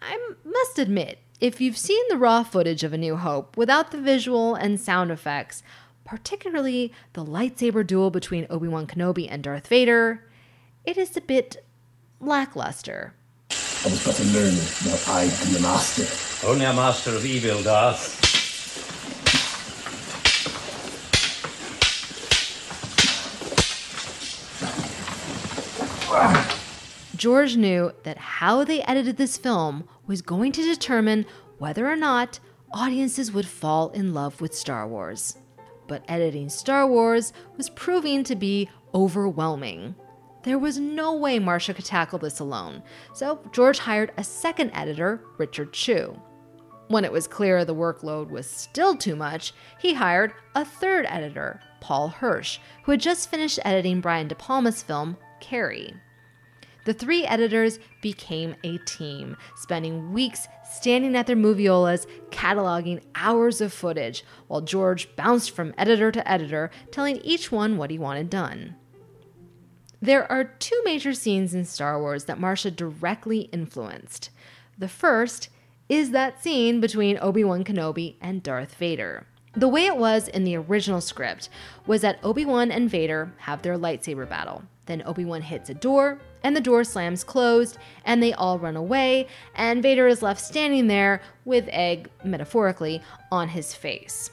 I 0.01 0.33
must 0.43 0.79
admit, 0.79 1.19
if 1.39 1.59
you've 1.59 1.77
seen 1.77 2.03
the 2.09 2.17
raw 2.17 2.43
footage 2.43 2.83
of 2.83 2.93
A 2.93 2.97
New 2.97 3.15
Hope 3.17 3.57
without 3.57 3.91
the 3.91 4.01
visual 4.01 4.55
and 4.55 4.79
sound 4.79 5.11
effects, 5.11 5.63
particularly 6.03 6.93
the 7.13 7.25
lightsaber 7.25 7.85
duel 7.85 8.09
between 8.09 8.47
Obi 8.49 8.67
Wan 8.67 8.87
Kenobi 8.87 9.27
and 9.29 9.43
Darth 9.43 9.67
Vader, 9.67 10.23
it 10.85 10.97
is 10.97 11.17
a 11.17 11.21
bit 11.21 11.63
lackluster. 12.19 13.13
I 13.51 13.89
was 13.89 14.03
but 14.03 14.19
a 14.19 14.23
learner, 14.23 14.63
not 14.85 15.07
I 15.07 15.23
am 15.23 15.53
the 15.53 15.59
master. 15.59 16.47
Only 16.47 16.65
a 16.65 16.73
master 16.73 17.11
of 17.11 17.25
evil, 17.25 17.61
Darth. 17.63 18.24
George 27.15 27.55
knew 27.55 27.91
that 28.03 28.17
how 28.17 28.63
they 28.63 28.81
edited 28.83 29.17
this 29.17 29.37
film 29.37 29.87
was 30.07 30.21
going 30.21 30.51
to 30.53 30.61
determine 30.61 31.25
whether 31.57 31.89
or 31.89 31.95
not 31.95 32.39
audiences 32.73 33.31
would 33.31 33.45
fall 33.45 33.89
in 33.89 34.13
love 34.13 34.41
with 34.41 34.53
Star 34.53 34.87
Wars. 34.87 35.37
But 35.87 36.03
editing 36.07 36.49
Star 36.49 36.87
Wars 36.87 37.31
was 37.57 37.69
proving 37.69 38.23
to 38.25 38.35
be 38.35 38.69
overwhelming. 38.93 39.95
There 40.43 40.59
was 40.59 40.77
no 40.77 41.15
way 41.15 41.39
Marcia 41.39 41.73
could 41.73 41.85
tackle 41.85 42.19
this 42.19 42.39
alone, 42.39 42.83
so 43.13 43.39
George 43.51 43.79
hired 43.79 44.11
a 44.17 44.23
second 44.23 44.71
editor, 44.73 45.21
Richard 45.37 45.73
Chew. 45.73 46.19
When 46.87 47.05
it 47.05 47.11
was 47.11 47.27
clear 47.27 47.65
the 47.65 47.73
workload 47.73 48.29
was 48.29 48.47
still 48.47 48.95
too 48.95 49.15
much, 49.15 49.53
he 49.79 49.93
hired 49.93 50.33
a 50.53 50.63
third 50.65 51.05
editor, 51.09 51.61
Paul 51.81 52.09
Hirsch, 52.09 52.59
who 52.83 52.91
had 52.91 53.01
just 53.01 53.29
finished 53.29 53.59
editing 53.65 54.01
Brian 54.01 54.27
De 54.27 54.35
Palma's 54.35 54.83
film, 54.83 55.17
Carrie. 55.39 55.95
The 56.85 56.93
three 56.93 57.25
editors 57.25 57.79
became 58.01 58.55
a 58.63 58.77
team, 58.79 59.37
spending 59.55 60.13
weeks 60.13 60.47
standing 60.63 61.15
at 61.15 61.27
their 61.27 61.35
moviolas, 61.35 62.05
cataloging 62.29 63.01
hours 63.15 63.59
of 63.59 63.73
footage, 63.73 64.23
while 64.47 64.61
George 64.61 65.15
bounced 65.15 65.51
from 65.51 65.73
editor 65.77 66.11
to 66.11 66.31
editor, 66.31 66.69
telling 66.91 67.17
each 67.17 67.51
one 67.51 67.77
what 67.77 67.91
he 67.91 67.97
wanted 67.97 68.29
done. 68.29 68.75
There 70.01 70.31
are 70.31 70.43
two 70.43 70.79
major 70.85 71.13
scenes 71.13 71.55
in 71.55 71.65
Star 71.65 71.99
Wars 71.99 72.25
that 72.25 72.39
Marcia 72.39 72.69
directly 72.69 73.41
influenced. 73.51 74.29
The 74.77 74.87
first 74.87 75.49
is 75.89 76.11
that 76.11 76.43
scene 76.43 76.79
between 76.79 77.17
Obi 77.19 77.43
Wan 77.43 77.63
Kenobi 77.63 78.15
and 78.21 78.43
Darth 78.43 78.75
Vader. 78.75 79.25
The 79.55 79.69
way 79.69 79.85
it 79.85 79.97
was 79.97 80.27
in 80.27 80.43
the 80.43 80.57
original 80.57 81.01
script 81.01 81.49
was 81.87 82.01
that 82.01 82.19
Obi 82.23 82.45
Wan 82.45 82.71
and 82.71 82.89
Vader 82.89 83.33
have 83.37 83.61
their 83.61 83.77
lightsaber 83.77 84.27
battle. 84.27 84.63
Then 84.85 85.01
Obi 85.05 85.25
Wan 85.25 85.41
hits 85.41 85.69
a 85.69 85.73
door, 85.73 86.19
and 86.45 86.55
the 86.55 86.61
door 86.61 86.83
slams 86.83 87.23
closed, 87.23 87.79
and 88.05 88.21
they 88.21 88.31
all 88.31 88.59
run 88.59 88.75
away, 88.75 89.25
and 89.55 89.81
Vader 89.81 90.07
is 90.07 90.21
left 90.21 90.39
standing 90.39 90.85
there 90.85 91.19
with 91.43 91.67
egg, 91.71 92.07
metaphorically, 92.23 93.01
on 93.31 93.49
his 93.49 93.73
face. 93.73 94.29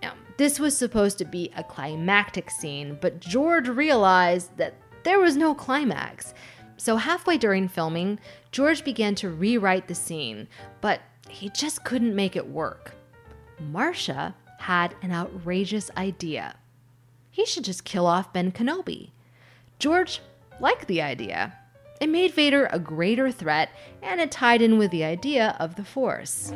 Now, 0.00 0.12
this 0.36 0.60
was 0.60 0.76
supposed 0.76 1.18
to 1.18 1.24
be 1.24 1.50
a 1.56 1.64
climactic 1.64 2.52
scene, 2.52 2.96
but 3.00 3.18
George 3.18 3.66
realized 3.66 4.56
that 4.58 4.74
there 5.02 5.18
was 5.18 5.36
no 5.36 5.52
climax. 5.52 6.34
So, 6.76 6.96
halfway 6.96 7.36
during 7.36 7.66
filming, 7.66 8.20
George 8.52 8.84
began 8.84 9.16
to 9.16 9.28
rewrite 9.28 9.88
the 9.88 9.94
scene, 9.96 10.46
but 10.80 11.00
he 11.28 11.48
just 11.48 11.82
couldn't 11.82 12.14
make 12.14 12.36
it 12.36 12.46
work. 12.46 12.94
Marcia 13.58 14.36
had 14.60 14.94
an 15.02 15.10
outrageous 15.10 15.90
idea. 15.96 16.54
He 17.28 17.44
should 17.44 17.64
just 17.64 17.84
kill 17.84 18.06
off 18.06 18.32
Ben 18.32 18.52
Kenobi. 18.52 19.10
George 19.80 20.20
liked 20.60 20.86
the 20.86 21.02
idea. 21.02 21.52
It 22.00 22.08
made 22.08 22.32
Vader 22.32 22.68
a 22.72 22.78
greater 22.78 23.30
threat, 23.30 23.70
and 24.02 24.20
it 24.20 24.30
tied 24.30 24.62
in 24.62 24.78
with 24.78 24.90
the 24.90 25.04
idea 25.04 25.56
of 25.60 25.74
the 25.76 25.84
Force. 25.84 26.52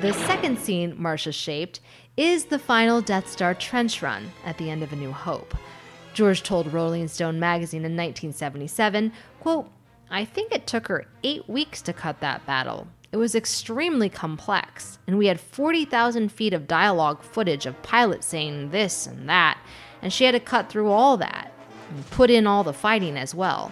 The 0.00 0.12
second 0.26 0.58
scene 0.58 1.00
Marcia 1.00 1.32
shaped 1.32 1.80
is 2.16 2.46
the 2.46 2.58
final 2.58 3.00
Death 3.00 3.30
Star 3.30 3.54
trench 3.54 4.02
run 4.02 4.32
at 4.44 4.58
the 4.58 4.68
end 4.68 4.82
of 4.82 4.92
A 4.92 4.96
New 4.96 5.12
Hope. 5.12 5.54
George 6.12 6.42
told 6.42 6.72
Rolling 6.72 7.08
Stone 7.08 7.40
magazine 7.40 7.84
in 7.84 7.92
1977, 7.92 9.12
quote, 9.40 9.70
I 10.10 10.26
think 10.26 10.52
it 10.52 10.66
took 10.66 10.88
her 10.88 11.06
eight 11.22 11.48
weeks 11.48 11.80
to 11.82 11.92
cut 11.94 12.20
that 12.20 12.44
battle. 12.44 12.86
It 13.12 13.18
was 13.18 13.34
extremely 13.34 14.08
complex, 14.08 14.98
and 15.06 15.18
we 15.18 15.26
had 15.26 15.38
40,000 15.38 16.32
feet 16.32 16.54
of 16.54 16.66
dialogue 16.66 17.22
footage 17.22 17.66
of 17.66 17.82
pilots 17.82 18.26
saying 18.26 18.70
this 18.70 19.06
and 19.06 19.28
that, 19.28 19.58
and 20.00 20.10
she 20.10 20.24
had 20.24 20.32
to 20.32 20.40
cut 20.40 20.70
through 20.70 20.90
all 20.90 21.18
that 21.18 21.52
and 21.90 22.10
put 22.10 22.30
in 22.30 22.46
all 22.46 22.64
the 22.64 22.72
fighting 22.72 23.18
as 23.18 23.34
well. 23.34 23.70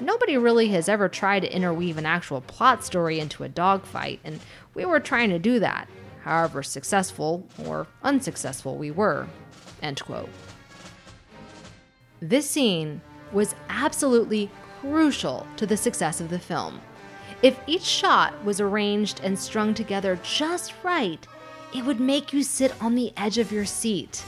Nobody 0.00 0.38
really 0.38 0.68
has 0.68 0.88
ever 0.88 1.10
tried 1.10 1.40
to 1.40 1.54
interweave 1.54 1.98
an 1.98 2.06
actual 2.06 2.40
plot 2.40 2.82
story 2.82 3.20
into 3.20 3.44
a 3.44 3.50
dogfight, 3.50 4.18
and 4.24 4.40
we 4.72 4.86
were 4.86 4.98
trying 4.98 5.28
to 5.28 5.38
do 5.38 5.58
that, 5.58 5.86
however 6.24 6.62
successful 6.62 7.46
or 7.66 7.86
unsuccessful 8.02 8.76
we 8.76 8.90
were. 8.90 9.26
End 9.82 10.00
quote. 10.02 10.30
This 12.20 12.48
scene 12.48 13.02
was 13.30 13.54
absolutely 13.68 14.50
crucial 14.80 15.46
to 15.56 15.66
the 15.66 15.76
success 15.76 16.22
of 16.22 16.30
the 16.30 16.38
film. 16.38 16.80
If 17.42 17.58
each 17.66 17.82
shot 17.82 18.44
was 18.44 18.60
arranged 18.60 19.20
and 19.24 19.38
strung 19.38 19.72
together 19.72 20.18
just 20.22 20.74
right, 20.82 21.26
it 21.74 21.84
would 21.84 22.00
make 22.00 22.32
you 22.32 22.42
sit 22.42 22.74
on 22.82 22.94
the 22.94 23.12
edge 23.16 23.38
of 23.38 23.52
your 23.52 23.64
seat. 23.64 24.24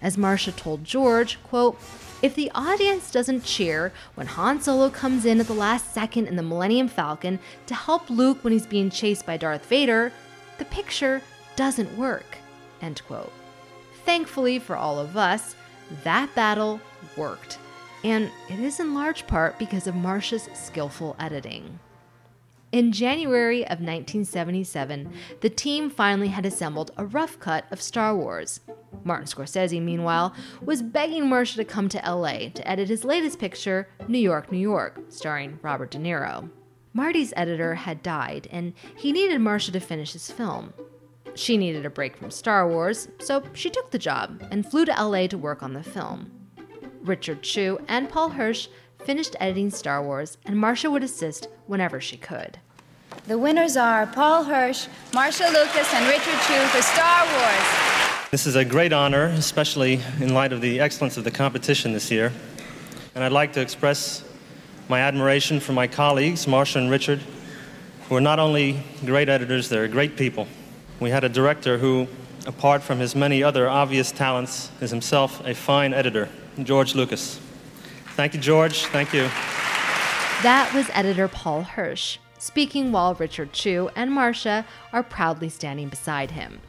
As 0.00 0.18
Marcia 0.18 0.52
told 0.52 0.84
George, 0.84 1.42
quote, 1.42 1.80
if 2.22 2.36
the 2.36 2.52
audience 2.54 3.10
doesn't 3.10 3.44
cheer 3.44 3.92
when 4.14 4.28
Han 4.28 4.60
Solo 4.60 4.90
comes 4.90 5.24
in 5.24 5.40
at 5.40 5.48
the 5.48 5.54
last 5.54 5.92
second 5.92 6.28
in 6.28 6.36
the 6.36 6.42
Millennium 6.42 6.86
Falcon 6.86 7.40
to 7.66 7.74
help 7.74 8.08
Luke 8.08 8.44
when 8.44 8.52
he's 8.52 8.66
being 8.66 8.90
chased 8.90 9.26
by 9.26 9.36
Darth 9.36 9.66
Vader, 9.66 10.12
the 10.58 10.64
picture 10.66 11.20
doesn't 11.56 11.98
work. 11.98 12.38
End 12.80 13.02
quote. 13.08 13.32
Thankfully 14.04 14.60
for 14.60 14.76
all 14.76 15.00
of 15.00 15.16
us, 15.16 15.56
that 16.04 16.32
battle 16.36 16.80
worked. 17.16 17.58
And 18.04 18.30
it 18.48 18.60
is 18.60 18.78
in 18.78 18.94
large 18.94 19.26
part 19.26 19.58
because 19.58 19.88
of 19.88 19.96
Marcia's 19.96 20.48
skillful 20.54 21.16
editing. 21.18 21.80
In 22.72 22.90
January 22.90 23.64
of 23.64 23.80
1977, 23.80 25.12
the 25.42 25.50
team 25.50 25.90
finally 25.90 26.28
had 26.28 26.46
assembled 26.46 26.90
a 26.96 27.04
rough 27.04 27.38
cut 27.38 27.66
of 27.70 27.82
Star 27.82 28.16
Wars. 28.16 28.60
Martin 29.04 29.26
Scorsese, 29.26 29.82
meanwhile, 29.82 30.34
was 30.62 30.80
begging 30.80 31.28
Marcia 31.28 31.58
to 31.58 31.66
come 31.66 31.90
to 31.90 31.98
LA 31.98 32.48
to 32.48 32.66
edit 32.66 32.88
his 32.88 33.04
latest 33.04 33.38
picture, 33.38 33.88
New 34.08 34.18
York, 34.18 34.50
New 34.50 34.58
York, 34.58 35.02
starring 35.10 35.58
Robert 35.60 35.90
De 35.90 35.98
Niro. 35.98 36.48
Marty's 36.94 37.34
editor 37.36 37.74
had 37.74 38.02
died, 38.02 38.48
and 38.50 38.72
he 38.96 39.12
needed 39.12 39.42
Marcia 39.42 39.72
to 39.72 39.80
finish 39.80 40.14
his 40.14 40.30
film. 40.30 40.72
She 41.34 41.58
needed 41.58 41.84
a 41.84 41.90
break 41.90 42.16
from 42.16 42.30
Star 42.30 42.66
Wars, 42.66 43.08
so 43.20 43.42
she 43.52 43.68
took 43.68 43.90
the 43.90 43.98
job 43.98 44.42
and 44.50 44.64
flew 44.64 44.86
to 44.86 44.92
LA 44.92 45.26
to 45.26 45.36
work 45.36 45.62
on 45.62 45.74
the 45.74 45.82
film. 45.82 46.30
Richard 47.02 47.42
Chew 47.42 47.80
and 47.88 48.08
Paul 48.08 48.30
Hirsch 48.30 48.68
finished 49.04 49.36
editing 49.40 49.70
Star 49.70 50.02
Wars, 50.02 50.38
and 50.44 50.56
Marcia 50.56 50.90
would 50.90 51.02
assist 51.02 51.48
whenever 51.66 52.00
she 52.00 52.16
could. 52.16 52.58
The 53.26 53.38
winners 53.38 53.76
are 53.76 54.06
Paul 54.06 54.44
Hirsch, 54.44 54.86
Marcia 55.12 55.44
Lucas, 55.44 55.92
and 55.94 56.06
Richard 56.06 56.38
Chew 56.46 56.60
for 56.68 56.82
Star 56.82 57.24
Wars. 57.26 58.28
This 58.30 58.46
is 58.46 58.56
a 58.56 58.64
great 58.64 58.92
honor, 58.92 59.26
especially 59.26 60.00
in 60.20 60.32
light 60.32 60.52
of 60.52 60.60
the 60.60 60.80
excellence 60.80 61.16
of 61.16 61.24
the 61.24 61.30
competition 61.30 61.92
this 61.92 62.10
year. 62.10 62.32
And 63.14 63.22
I'd 63.22 63.32
like 63.32 63.52
to 63.52 63.60
express 63.60 64.24
my 64.88 65.00
admiration 65.00 65.60
for 65.60 65.72
my 65.72 65.86
colleagues, 65.86 66.46
Marcia 66.46 66.78
and 66.78 66.90
Richard, 66.90 67.20
who 68.08 68.16
are 68.16 68.20
not 68.20 68.38
only 68.38 68.82
great 69.04 69.28
editors, 69.28 69.68
they're 69.68 69.88
great 69.88 70.16
people. 70.16 70.48
We 70.98 71.10
had 71.10 71.24
a 71.24 71.28
director 71.28 71.78
who, 71.78 72.08
apart 72.46 72.82
from 72.82 72.98
his 72.98 73.14
many 73.14 73.42
other 73.42 73.68
obvious 73.68 74.10
talents, 74.10 74.70
is 74.80 74.90
himself 74.90 75.44
a 75.46 75.54
fine 75.54 75.92
editor, 75.92 76.28
George 76.62 76.94
Lucas. 76.94 77.38
Thank 78.14 78.34
you, 78.34 78.40
George. 78.40 78.84
Thank 78.86 79.12
you. 79.12 79.22
That 80.42 80.70
was 80.74 80.90
editor 80.92 81.28
Paul 81.28 81.62
Hirsch, 81.62 82.18
speaking 82.38 82.92
while 82.92 83.14
Richard 83.14 83.52
Chew 83.52 83.90
and 83.94 84.12
Marcia 84.12 84.66
are 84.92 85.02
proudly 85.02 85.48
standing 85.48 85.88
beside 85.88 86.32
him. 86.32 86.60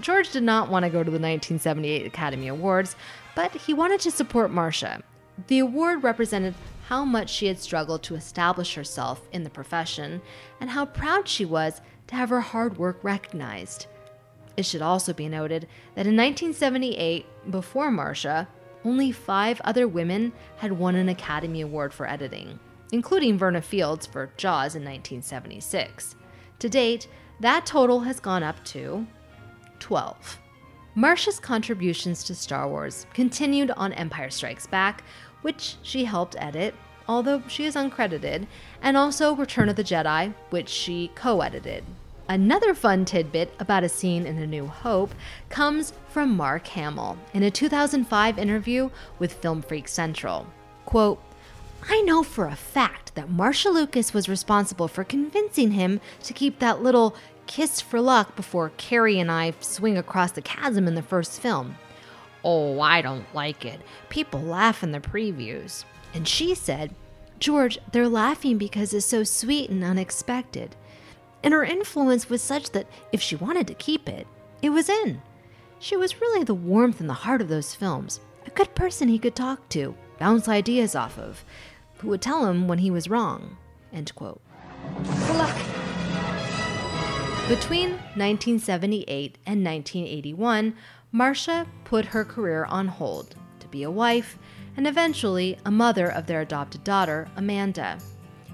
George 0.00 0.30
did 0.30 0.42
not 0.42 0.70
want 0.70 0.84
to 0.84 0.90
go 0.90 1.04
to 1.04 1.10
the 1.10 1.18
1978 1.18 2.06
Academy 2.06 2.48
Awards, 2.48 2.96
but 3.34 3.52
he 3.52 3.74
wanted 3.74 4.00
to 4.00 4.10
support 4.10 4.50
Marcia. 4.50 5.02
The 5.46 5.58
award 5.60 6.02
represented 6.02 6.54
how 6.88 7.04
much 7.04 7.30
she 7.30 7.46
had 7.46 7.58
struggled 7.58 8.02
to 8.04 8.14
establish 8.14 8.74
herself 8.74 9.28
in 9.32 9.44
the 9.44 9.50
profession 9.50 10.20
and 10.60 10.70
how 10.70 10.86
proud 10.86 11.28
she 11.28 11.44
was 11.44 11.80
to 12.08 12.16
have 12.16 12.30
her 12.30 12.40
hard 12.40 12.78
work 12.78 12.98
recognized. 13.04 13.86
It 14.56 14.64
should 14.66 14.82
also 14.82 15.12
be 15.12 15.28
noted 15.28 15.68
that 15.94 16.06
in 16.06 16.16
1978, 16.16 17.26
before 17.50 17.90
Marcia, 17.90 18.48
only 18.84 19.12
five 19.12 19.60
other 19.64 19.86
women 19.86 20.32
had 20.56 20.72
won 20.72 20.94
an 20.94 21.08
Academy 21.08 21.60
Award 21.60 21.92
for 21.92 22.08
editing, 22.08 22.58
including 22.92 23.38
Verna 23.38 23.62
Fields 23.62 24.06
for 24.06 24.32
Jaws 24.36 24.74
in 24.74 24.82
1976. 24.82 26.16
To 26.60 26.68
date, 26.68 27.08
that 27.40 27.66
total 27.66 28.00
has 28.00 28.20
gone 28.20 28.42
up 28.42 28.62
to 28.66 29.06
12. 29.78 30.38
Marcia's 30.94 31.38
contributions 31.38 32.24
to 32.24 32.34
Star 32.34 32.68
Wars 32.68 33.06
continued 33.14 33.70
on 33.72 33.92
Empire 33.92 34.30
Strikes 34.30 34.66
Back, 34.66 35.04
which 35.42 35.76
she 35.82 36.04
helped 36.04 36.36
edit, 36.38 36.74
although 37.08 37.42
she 37.48 37.64
is 37.64 37.76
uncredited, 37.76 38.46
and 38.82 38.96
also 38.96 39.34
Return 39.34 39.68
of 39.68 39.76
the 39.76 39.84
Jedi, 39.84 40.34
which 40.50 40.68
she 40.68 41.10
co 41.14 41.40
edited. 41.40 41.84
Another 42.30 42.74
fun 42.74 43.04
tidbit 43.04 43.52
about 43.58 43.82
a 43.82 43.88
scene 43.88 44.24
in 44.24 44.38
A 44.38 44.46
New 44.46 44.68
Hope 44.68 45.12
comes 45.48 45.92
from 46.10 46.36
Mark 46.36 46.64
Hamill 46.68 47.18
in 47.34 47.42
a 47.42 47.50
2005 47.50 48.38
interview 48.38 48.88
with 49.18 49.32
Film 49.32 49.62
Freak 49.62 49.88
Central. 49.88 50.46
Quote, 50.84 51.20
I 51.88 52.02
know 52.02 52.22
for 52.22 52.46
a 52.46 52.54
fact 52.54 53.16
that 53.16 53.30
Marcia 53.30 53.70
Lucas 53.70 54.14
was 54.14 54.28
responsible 54.28 54.86
for 54.86 55.02
convincing 55.02 55.72
him 55.72 56.00
to 56.22 56.32
keep 56.32 56.60
that 56.60 56.84
little 56.84 57.16
kiss 57.48 57.80
for 57.80 58.00
luck 58.00 58.36
before 58.36 58.70
Carrie 58.76 59.18
and 59.18 59.28
I 59.28 59.52
swing 59.58 59.98
across 59.98 60.30
the 60.30 60.40
chasm 60.40 60.86
in 60.86 60.94
the 60.94 61.02
first 61.02 61.40
film. 61.40 61.78
Oh, 62.44 62.80
I 62.80 63.02
don't 63.02 63.26
like 63.34 63.64
it. 63.64 63.80
People 64.08 64.40
laugh 64.40 64.84
in 64.84 64.92
the 64.92 65.00
previews. 65.00 65.84
And 66.14 66.28
she 66.28 66.54
said, 66.54 66.94
George, 67.40 67.76
they're 67.90 68.08
laughing 68.08 68.56
because 68.56 68.94
it's 68.94 69.04
so 69.04 69.24
sweet 69.24 69.68
and 69.68 69.82
unexpected 69.82 70.76
and 71.42 71.54
her 71.54 71.64
influence 71.64 72.28
was 72.28 72.42
such 72.42 72.70
that 72.70 72.86
if 73.12 73.20
she 73.20 73.36
wanted 73.36 73.66
to 73.66 73.74
keep 73.74 74.08
it, 74.08 74.26
it 74.62 74.70
was 74.70 74.88
in. 74.88 75.22
She 75.78 75.96
was 75.96 76.20
really 76.20 76.44
the 76.44 76.54
warmth 76.54 77.00
and 77.00 77.08
the 77.08 77.14
heart 77.14 77.40
of 77.40 77.48
those 77.48 77.74
films, 77.74 78.20
a 78.46 78.50
good 78.50 78.74
person 78.74 79.08
he 79.08 79.18
could 79.18 79.34
talk 79.34 79.68
to, 79.70 79.94
bounce 80.18 80.48
ideas 80.48 80.94
off 80.94 81.18
of, 81.18 81.44
who 81.98 82.08
would 82.08 82.20
tell 82.20 82.46
him 82.46 82.68
when 82.68 82.78
he 82.78 82.90
was 82.90 83.08
wrong. 83.08 83.56
End 83.92 84.14
quote. 84.14 84.40
Good 85.04 85.36
luck. 85.36 85.56
Between 87.48 87.90
1978 88.14 89.38
and 89.46 89.64
1981, 89.64 90.74
Marcia 91.10 91.66
put 91.84 92.04
her 92.06 92.24
career 92.24 92.64
on 92.66 92.86
hold 92.86 93.34
to 93.58 93.66
be 93.68 93.82
a 93.82 93.90
wife 93.90 94.38
and 94.76 94.86
eventually 94.86 95.58
a 95.64 95.70
mother 95.70 96.08
of 96.08 96.26
their 96.26 96.42
adopted 96.42 96.84
daughter, 96.84 97.28
Amanda. 97.36 97.98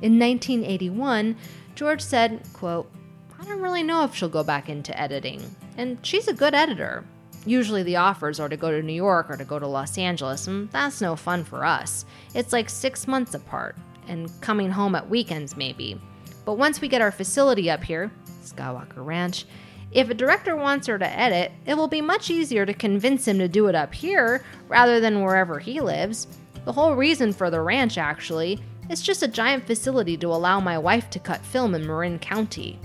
In 0.01 0.19
1981, 0.19 1.37
George 1.77 2.01
said, 2.01 2.43
quote, 2.55 2.91
I 3.39 3.45
don't 3.45 3.61
really 3.61 3.83
know 3.83 4.03
if 4.03 4.15
she'll 4.15 4.31
go 4.31 4.43
back 4.43 4.71
into 4.71 4.99
editing, 4.99 5.43
and 5.77 5.99
she's 6.05 6.27
a 6.27 6.33
good 6.33 6.55
editor. 6.55 7.05
Usually 7.45 7.83
the 7.83 7.97
offers 7.97 8.41
are 8.41 8.49
to 8.49 8.57
go 8.57 8.71
to 8.71 8.83
New 8.83 8.95
York 8.95 9.31
or 9.31 9.37
to 9.37 9.45
go 9.45 9.59
to 9.59 9.67
Los 9.67 9.99
Angeles, 9.99 10.49
and 10.49 10.71
that's 10.73 11.03
no 11.03 11.15
fun 11.15 11.45
for 11.45 11.65
us. 11.65 12.07
It's 12.35 12.53
like 12.53 12.71
six 12.71 13.07
months 13.07 13.35
apart, 13.35 13.77
and 14.09 14.31
coming 14.41 14.71
home 14.71 14.95
at 14.95 15.09
weekends 15.09 15.55
maybe. 15.57 16.01
But 16.47 16.55
once 16.55 16.81
we 16.81 16.89
get 16.89 17.03
our 17.03 17.13
facility 17.13 17.71
up 17.71 17.85
here, 17.85 18.11
Skywalker 18.43 19.05
Ranch, 19.05 19.45
if 19.93 20.09
a 20.09 20.15
director 20.15 20.57
wants 20.57 20.87
her 20.87 20.99
to 20.99 21.07
edit, 21.07 21.53
it 21.67 21.75
will 21.75 21.89
be 21.89 22.01
much 22.01 22.31
easier 22.31 22.65
to 22.65 22.73
convince 22.73 23.29
him 23.29 23.39
to 23.39 23.49
do 23.49 23.67
it 23.67 23.75
up 23.75 23.95
here 23.95 24.43
rather 24.69 24.99
than 24.99 25.23
wherever 25.23 25.59
he 25.59 25.81
lives. 25.81 26.27
The 26.65 26.73
whole 26.73 26.97
reason 26.97 27.33
for 27.33 27.51
the 27.51 27.61
ranch, 27.61 27.99
actually, 27.99 28.61
is 28.89 29.03
just 29.03 29.23
a 29.23 29.29
giant 29.29 29.67
facility 29.67 30.17
to 30.17 30.29
allow 30.29 30.61
my 30.61 30.79
wife 30.79 31.11
to 31.11 31.19
cut 31.19 31.45
film 31.45 31.75
in 31.75 31.87
Marin 31.87 32.19
County. 32.19 32.79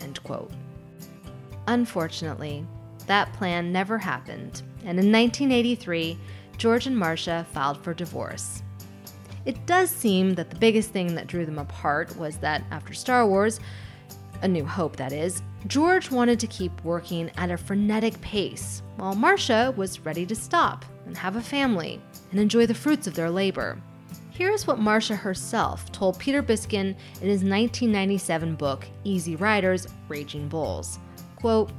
End 0.00 0.22
quote. 0.22 0.50
Unfortunately, 1.66 2.66
that 3.06 3.32
plan 3.34 3.72
never 3.72 3.98
happened, 3.98 4.62
and 4.80 4.98
in 4.98 5.12
1983, 5.12 6.18
George 6.56 6.86
and 6.86 6.96
Marcia 6.96 7.46
filed 7.52 7.82
for 7.82 7.94
divorce. 7.94 8.62
It 9.44 9.66
does 9.66 9.90
seem 9.90 10.34
that 10.34 10.50
the 10.50 10.56
biggest 10.56 10.90
thing 10.90 11.14
that 11.14 11.26
drew 11.26 11.44
them 11.44 11.58
apart 11.58 12.16
was 12.16 12.36
that 12.38 12.62
after 12.70 12.94
Star 12.94 13.26
Wars, 13.26 13.58
A 14.42 14.48
New 14.48 14.64
Hope 14.64 14.96
that 14.96 15.12
is, 15.12 15.42
George 15.66 16.10
wanted 16.10 16.38
to 16.40 16.46
keep 16.46 16.84
working 16.84 17.30
at 17.36 17.50
a 17.50 17.56
frenetic 17.56 18.20
pace, 18.20 18.82
while 18.96 19.14
Marcia 19.14 19.74
was 19.76 20.00
ready 20.00 20.24
to 20.26 20.34
stop 20.34 20.84
and 21.06 21.16
have 21.16 21.36
a 21.36 21.42
family 21.42 22.00
and 22.30 22.40
enjoy 22.40 22.66
the 22.66 22.74
fruits 22.74 23.06
of 23.06 23.14
their 23.14 23.30
labor. 23.30 23.80
Here's 24.42 24.66
what 24.66 24.80
Marcia 24.80 25.14
herself 25.14 25.92
told 25.92 26.18
Peter 26.18 26.42
Biskind 26.42 26.96
in 27.20 27.28
his 27.28 27.44
1997 27.44 28.56
book, 28.56 28.88
Easy 29.04 29.36
Riders 29.36 29.86
Raging 30.08 30.48
Bulls. 30.48 30.98
Quote, 31.36 31.70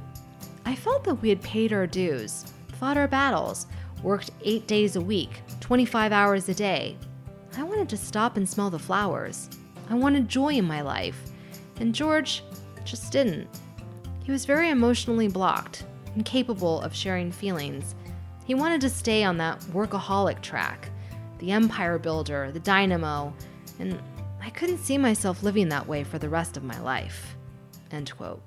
I 0.64 0.74
felt 0.74 1.04
that 1.04 1.16
we 1.16 1.28
had 1.28 1.42
paid 1.42 1.74
our 1.74 1.86
dues, 1.86 2.54
fought 2.80 2.96
our 2.96 3.06
battles, 3.06 3.66
worked 4.02 4.30
eight 4.42 4.66
days 4.66 4.96
a 4.96 5.00
week, 5.02 5.42
25 5.60 6.10
hours 6.10 6.48
a 6.48 6.54
day. 6.54 6.96
I 7.58 7.64
wanted 7.64 7.86
to 7.90 7.98
stop 7.98 8.38
and 8.38 8.48
smell 8.48 8.70
the 8.70 8.78
flowers. 8.78 9.50
I 9.90 9.94
wanted 9.94 10.26
joy 10.26 10.54
in 10.54 10.64
my 10.64 10.80
life. 10.80 11.20
And 11.80 11.94
George 11.94 12.42
just 12.86 13.12
didn't. 13.12 13.46
He 14.22 14.32
was 14.32 14.46
very 14.46 14.70
emotionally 14.70 15.28
blocked, 15.28 15.84
incapable 16.16 16.80
of 16.80 16.96
sharing 16.96 17.30
feelings. 17.30 17.94
He 18.46 18.54
wanted 18.54 18.80
to 18.80 18.88
stay 18.88 19.22
on 19.22 19.36
that 19.36 19.60
workaholic 19.64 20.40
track, 20.40 20.88
the 21.44 21.52
empire 21.52 21.98
builder, 21.98 22.50
the 22.52 22.60
dynamo, 22.60 23.34
and 23.78 24.00
I 24.40 24.48
couldn't 24.48 24.78
see 24.78 24.96
myself 24.96 25.42
living 25.42 25.68
that 25.68 25.86
way 25.86 26.02
for 26.02 26.18
the 26.18 26.28
rest 26.28 26.56
of 26.56 26.64
my 26.64 26.80
life. 26.80 27.36
End 27.90 28.10
quote. 28.16 28.40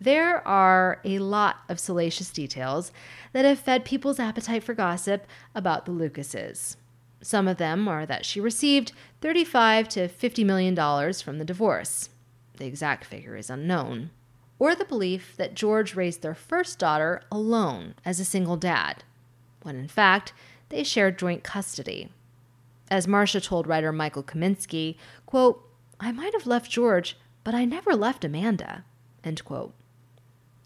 There 0.00 0.46
are 0.48 1.00
a 1.04 1.18
lot 1.18 1.56
of 1.68 1.78
salacious 1.78 2.30
details 2.30 2.92
that 3.32 3.44
have 3.44 3.58
fed 3.58 3.84
people's 3.84 4.18
appetite 4.18 4.62
for 4.62 4.72
gossip 4.72 5.26
about 5.54 5.84
the 5.84 5.92
Lucases. 5.92 6.78
Some 7.20 7.46
of 7.46 7.58
them 7.58 7.86
are 7.88 8.06
that 8.06 8.24
she 8.24 8.40
received 8.40 8.92
35 9.20 9.88
to 9.90 10.08
50 10.08 10.44
million 10.44 10.74
dollars 10.74 11.20
from 11.20 11.38
the 11.38 11.44
divorce. 11.44 12.08
The 12.56 12.66
exact 12.66 13.04
figure 13.04 13.36
is 13.36 13.50
unknown 13.50 14.10
or 14.58 14.74
the 14.74 14.84
belief 14.84 15.36
that 15.36 15.54
George 15.54 15.94
raised 15.94 16.22
their 16.22 16.34
first 16.34 16.78
daughter 16.78 17.20
alone 17.30 17.94
as 18.04 18.18
a 18.18 18.24
single 18.24 18.56
dad, 18.56 19.04
when 19.62 19.76
in 19.76 19.88
fact 19.88 20.32
they 20.68 20.84
shared 20.84 21.18
joint 21.18 21.42
custody. 21.42 22.10
As 22.90 23.06
Marcia 23.06 23.40
told 23.40 23.66
writer 23.66 23.92
Michael 23.92 24.22
Kaminski, 24.22 24.96
quote, 25.26 25.62
I 26.00 26.12
might 26.12 26.32
have 26.32 26.46
left 26.46 26.70
George, 26.70 27.16
but 27.44 27.54
I 27.54 27.64
never 27.64 27.94
left 27.94 28.24
Amanda, 28.24 28.84
end 29.24 29.44
quote. 29.44 29.74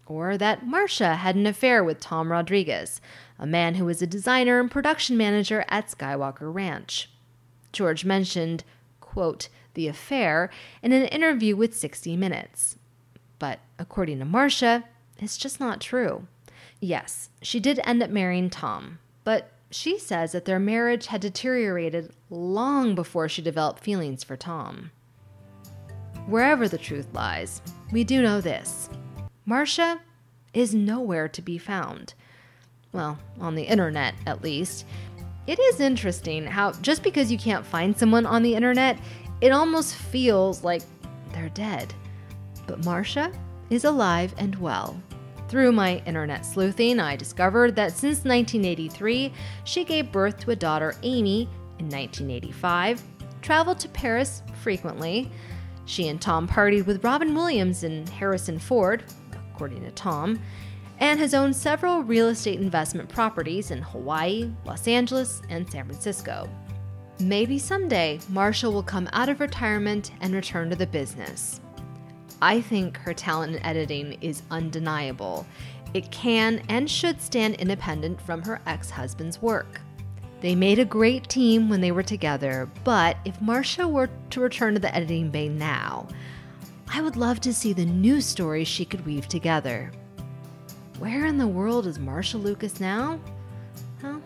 Or 0.06 0.36
that 0.36 0.66
Marcia 0.66 1.16
had 1.16 1.36
an 1.36 1.46
affair 1.46 1.82
with 1.82 2.00
Tom 2.00 2.30
Rodrigues, 2.30 3.00
a 3.38 3.46
man 3.46 3.76
who 3.76 3.84
was 3.84 4.02
a 4.02 4.06
designer 4.06 4.60
and 4.60 4.70
production 4.70 5.16
manager 5.16 5.64
at 5.68 5.88
Skywalker 5.88 6.52
Ranch. 6.52 7.08
George 7.72 8.04
mentioned, 8.04 8.64
quote, 9.00 9.48
the 9.74 9.88
affair 9.88 10.50
in 10.82 10.92
an 10.92 11.06
interview 11.06 11.56
with 11.56 11.76
60 11.76 12.16
Minutes. 12.16 12.76
But 13.38 13.60
according 13.78 14.18
to 14.18 14.24
Marcia, 14.24 14.84
it's 15.18 15.38
just 15.38 15.58
not 15.58 15.80
true. 15.80 16.26
Yes, 16.80 17.30
she 17.40 17.58
did 17.58 17.80
end 17.84 18.02
up 18.02 18.10
marrying 18.10 18.50
Tom, 18.50 18.98
but 19.24 19.52
she 19.74 19.98
says 19.98 20.32
that 20.32 20.44
their 20.44 20.58
marriage 20.58 21.06
had 21.06 21.20
deteriorated 21.20 22.12
long 22.30 22.94
before 22.94 23.28
she 23.28 23.42
developed 23.42 23.82
feelings 23.82 24.22
for 24.22 24.36
Tom. 24.36 24.90
Wherever 26.26 26.68
the 26.68 26.78
truth 26.78 27.08
lies, 27.12 27.60
we 27.90 28.04
do 28.04 28.22
know 28.22 28.40
this 28.40 28.88
Marcia 29.44 30.00
is 30.54 30.74
nowhere 30.74 31.28
to 31.28 31.42
be 31.42 31.58
found. 31.58 32.14
Well, 32.92 33.18
on 33.40 33.54
the 33.54 33.62
internet, 33.62 34.14
at 34.26 34.42
least. 34.42 34.86
It 35.46 35.58
is 35.58 35.80
interesting 35.80 36.46
how 36.46 36.72
just 36.72 37.02
because 37.02 37.32
you 37.32 37.38
can't 37.38 37.66
find 37.66 37.96
someone 37.96 38.26
on 38.26 38.42
the 38.42 38.54
internet, 38.54 38.98
it 39.40 39.50
almost 39.50 39.96
feels 39.96 40.62
like 40.62 40.82
they're 41.32 41.48
dead. 41.48 41.92
But 42.66 42.84
Marcia 42.84 43.32
is 43.70 43.84
alive 43.84 44.34
and 44.38 44.54
well. 44.56 45.00
Through 45.52 45.72
my 45.72 46.02
internet 46.06 46.46
sleuthing, 46.46 46.98
I 46.98 47.14
discovered 47.14 47.76
that 47.76 47.92
since 47.92 48.24
1983, 48.24 49.30
she 49.64 49.84
gave 49.84 50.10
birth 50.10 50.38
to 50.38 50.52
a 50.52 50.56
daughter, 50.56 50.94
Amy, 51.02 51.42
in 51.78 51.90
1985, 51.90 53.02
traveled 53.42 53.78
to 53.80 53.88
Paris 53.90 54.42
frequently. 54.62 55.30
She 55.84 56.08
and 56.08 56.18
Tom 56.18 56.48
partied 56.48 56.86
with 56.86 57.04
Robin 57.04 57.34
Williams 57.34 57.84
and 57.84 58.08
Harrison 58.08 58.58
Ford, 58.58 59.04
according 59.52 59.84
to 59.84 59.90
Tom, 59.90 60.40
and 61.00 61.20
has 61.20 61.34
owned 61.34 61.54
several 61.54 62.02
real 62.02 62.28
estate 62.28 62.58
investment 62.58 63.10
properties 63.10 63.70
in 63.70 63.82
Hawaii, 63.82 64.50
Los 64.64 64.88
Angeles, 64.88 65.42
and 65.50 65.70
San 65.70 65.84
Francisco. 65.84 66.48
Maybe 67.20 67.58
someday 67.58 68.20
Marcia 68.30 68.70
will 68.70 68.82
come 68.82 69.06
out 69.12 69.28
of 69.28 69.38
retirement 69.38 70.12
and 70.22 70.34
return 70.34 70.70
to 70.70 70.76
the 70.76 70.86
business. 70.86 71.60
I 72.42 72.60
think 72.60 72.96
her 72.96 73.14
talent 73.14 73.54
in 73.54 73.62
editing 73.62 74.18
is 74.20 74.42
undeniable. 74.50 75.46
It 75.94 76.10
can 76.10 76.60
and 76.68 76.90
should 76.90 77.22
stand 77.22 77.54
independent 77.54 78.20
from 78.20 78.42
her 78.42 78.60
ex 78.66 78.90
husband's 78.90 79.40
work. 79.40 79.80
They 80.40 80.56
made 80.56 80.80
a 80.80 80.84
great 80.84 81.28
team 81.28 81.68
when 81.68 81.80
they 81.80 81.92
were 81.92 82.02
together, 82.02 82.68
but 82.82 83.16
if 83.24 83.40
Marcia 83.40 83.86
were 83.86 84.10
to 84.30 84.40
return 84.40 84.74
to 84.74 84.80
the 84.80 84.92
editing 84.92 85.30
bay 85.30 85.48
now, 85.48 86.08
I 86.92 87.00
would 87.00 87.16
love 87.16 87.40
to 87.42 87.54
see 87.54 87.72
the 87.72 87.86
new 87.86 88.20
stories 88.20 88.66
she 88.66 88.84
could 88.84 89.06
weave 89.06 89.28
together. 89.28 89.92
Where 90.98 91.26
in 91.26 91.38
the 91.38 91.46
world 91.46 91.86
is 91.86 92.00
Marcia 92.00 92.38
Lucas 92.38 92.80
now? 92.80 93.20
Well, 94.02 94.20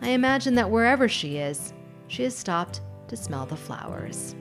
I 0.00 0.08
imagine 0.08 0.54
that 0.54 0.70
wherever 0.70 1.06
she 1.06 1.36
is, 1.36 1.74
she 2.06 2.22
has 2.22 2.34
stopped 2.34 2.80
to 3.08 3.16
smell 3.16 3.44
the 3.44 3.56
flowers. 3.56 4.34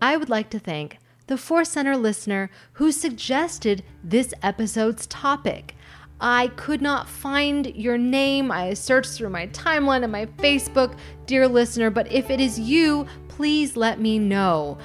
I 0.00 0.16
would 0.16 0.30
like 0.30 0.48
to 0.50 0.58
thank 0.58 0.96
the 1.30 1.38
Force 1.38 1.68
Center 1.68 1.96
listener 1.96 2.50
who 2.72 2.90
suggested 2.90 3.84
this 4.02 4.34
episode's 4.42 5.06
topic. 5.06 5.76
I 6.20 6.48
could 6.56 6.82
not 6.82 7.08
find 7.08 7.66
your 7.76 7.96
name. 7.96 8.50
I 8.50 8.74
searched 8.74 9.12
through 9.12 9.30
my 9.30 9.46
timeline 9.46 10.02
and 10.02 10.10
my 10.10 10.26
Facebook, 10.26 10.98
dear 11.26 11.46
listener, 11.46 11.88
but 11.88 12.10
if 12.10 12.30
it 12.30 12.40
is 12.40 12.58
you, 12.58 13.06
please 13.28 13.76
let 13.76 14.00
me 14.00 14.18
know 14.18 14.76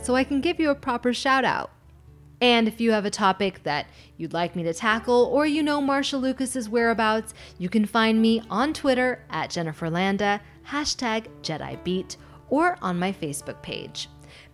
so 0.00 0.14
I 0.14 0.22
can 0.22 0.40
give 0.40 0.60
you 0.60 0.70
a 0.70 0.74
proper 0.76 1.12
shout 1.12 1.44
out. 1.44 1.72
And 2.40 2.68
if 2.68 2.80
you 2.80 2.92
have 2.92 3.04
a 3.04 3.10
topic 3.10 3.64
that 3.64 3.86
you'd 4.18 4.32
like 4.32 4.54
me 4.54 4.62
to 4.62 4.72
tackle 4.72 5.24
or 5.24 5.46
you 5.46 5.64
know 5.64 5.80
Marcia 5.80 6.16
Lucas's 6.16 6.68
whereabouts, 6.68 7.34
you 7.58 7.68
can 7.68 7.84
find 7.84 8.22
me 8.22 8.40
on 8.48 8.72
Twitter 8.72 9.24
at 9.30 9.50
Jennifer 9.50 9.90
Landa, 9.90 10.40
hashtag 10.68 11.26
JediBeat, 11.42 12.16
or 12.50 12.78
on 12.80 13.00
my 13.00 13.12
Facebook 13.12 13.60
page. 13.62 14.08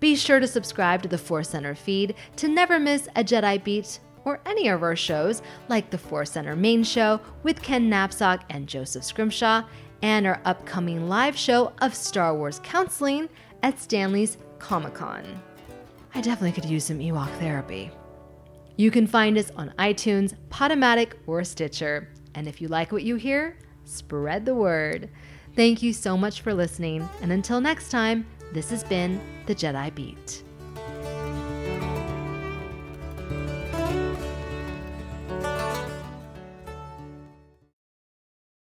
Be 0.05 0.17
sure 0.17 0.39
to 0.39 0.47
subscribe 0.47 1.01
to 1.01 1.09
the 1.09 1.17
Force 1.17 1.49
Center 1.49 1.75
feed 1.75 2.15
to 2.37 2.47
never 2.47 2.79
miss 2.79 3.09
a 3.17 3.25
Jedi 3.25 3.65
Beat 3.65 4.01
or 4.27 4.39
any 4.45 4.69
of 4.69 4.83
our 4.83 4.95
shows 4.95 5.41
like 5.71 5.89
the 5.89 5.97
Force 5.97 6.33
Center 6.33 6.55
main 6.55 6.85
show 6.85 7.23
with 7.43 7.63
Ken 7.63 7.89
Napzok 7.89 8.43
and 8.51 8.69
Joseph 8.69 9.03
Scrimshaw, 9.03 9.65
and 10.03 10.27
our 10.27 10.43
upcoming 10.45 11.09
live 11.09 11.39
show 11.39 11.73
of 11.81 11.95
Star 11.95 12.37
Wars 12.37 12.61
counseling 12.63 13.31
at 13.63 13.81
Stan 13.81 14.13
Lee's 14.13 14.37
Comic 14.59 14.93
Con. 14.93 15.25
I 16.15 16.21
definitely 16.21 16.53
could 16.53 16.71
use 16.71 16.85
some 16.85 16.99
Ewok 16.99 17.31
therapy. 17.39 17.91
You 18.77 18.91
can 18.91 19.07
find 19.07 19.39
us 19.39 19.51
on 19.57 19.73
iTunes, 19.79 20.35
Podomatic, 20.51 21.15
or 21.27 21.43
Stitcher. 21.45 22.11
And 22.35 22.47
if 22.47 22.61
you 22.61 22.69
like 22.69 22.93
what 22.93 23.05
you 23.05 23.17
hear, 23.17 23.57
spread 23.87 24.45
the 24.45 24.55
word. 24.55 25.09
Thank 25.57 25.83
you 25.83 25.95
so 25.95 26.19
much 26.19 26.43
for 26.43 26.53
listening, 26.53 27.09
and 27.23 27.33
until 27.33 27.61
next 27.61 27.89
time, 27.89 28.27
this 28.55 28.71
has 28.71 28.85
been 28.85 29.21
the 29.47 29.55
Jedi 29.55 29.93
Beat. 29.95 30.45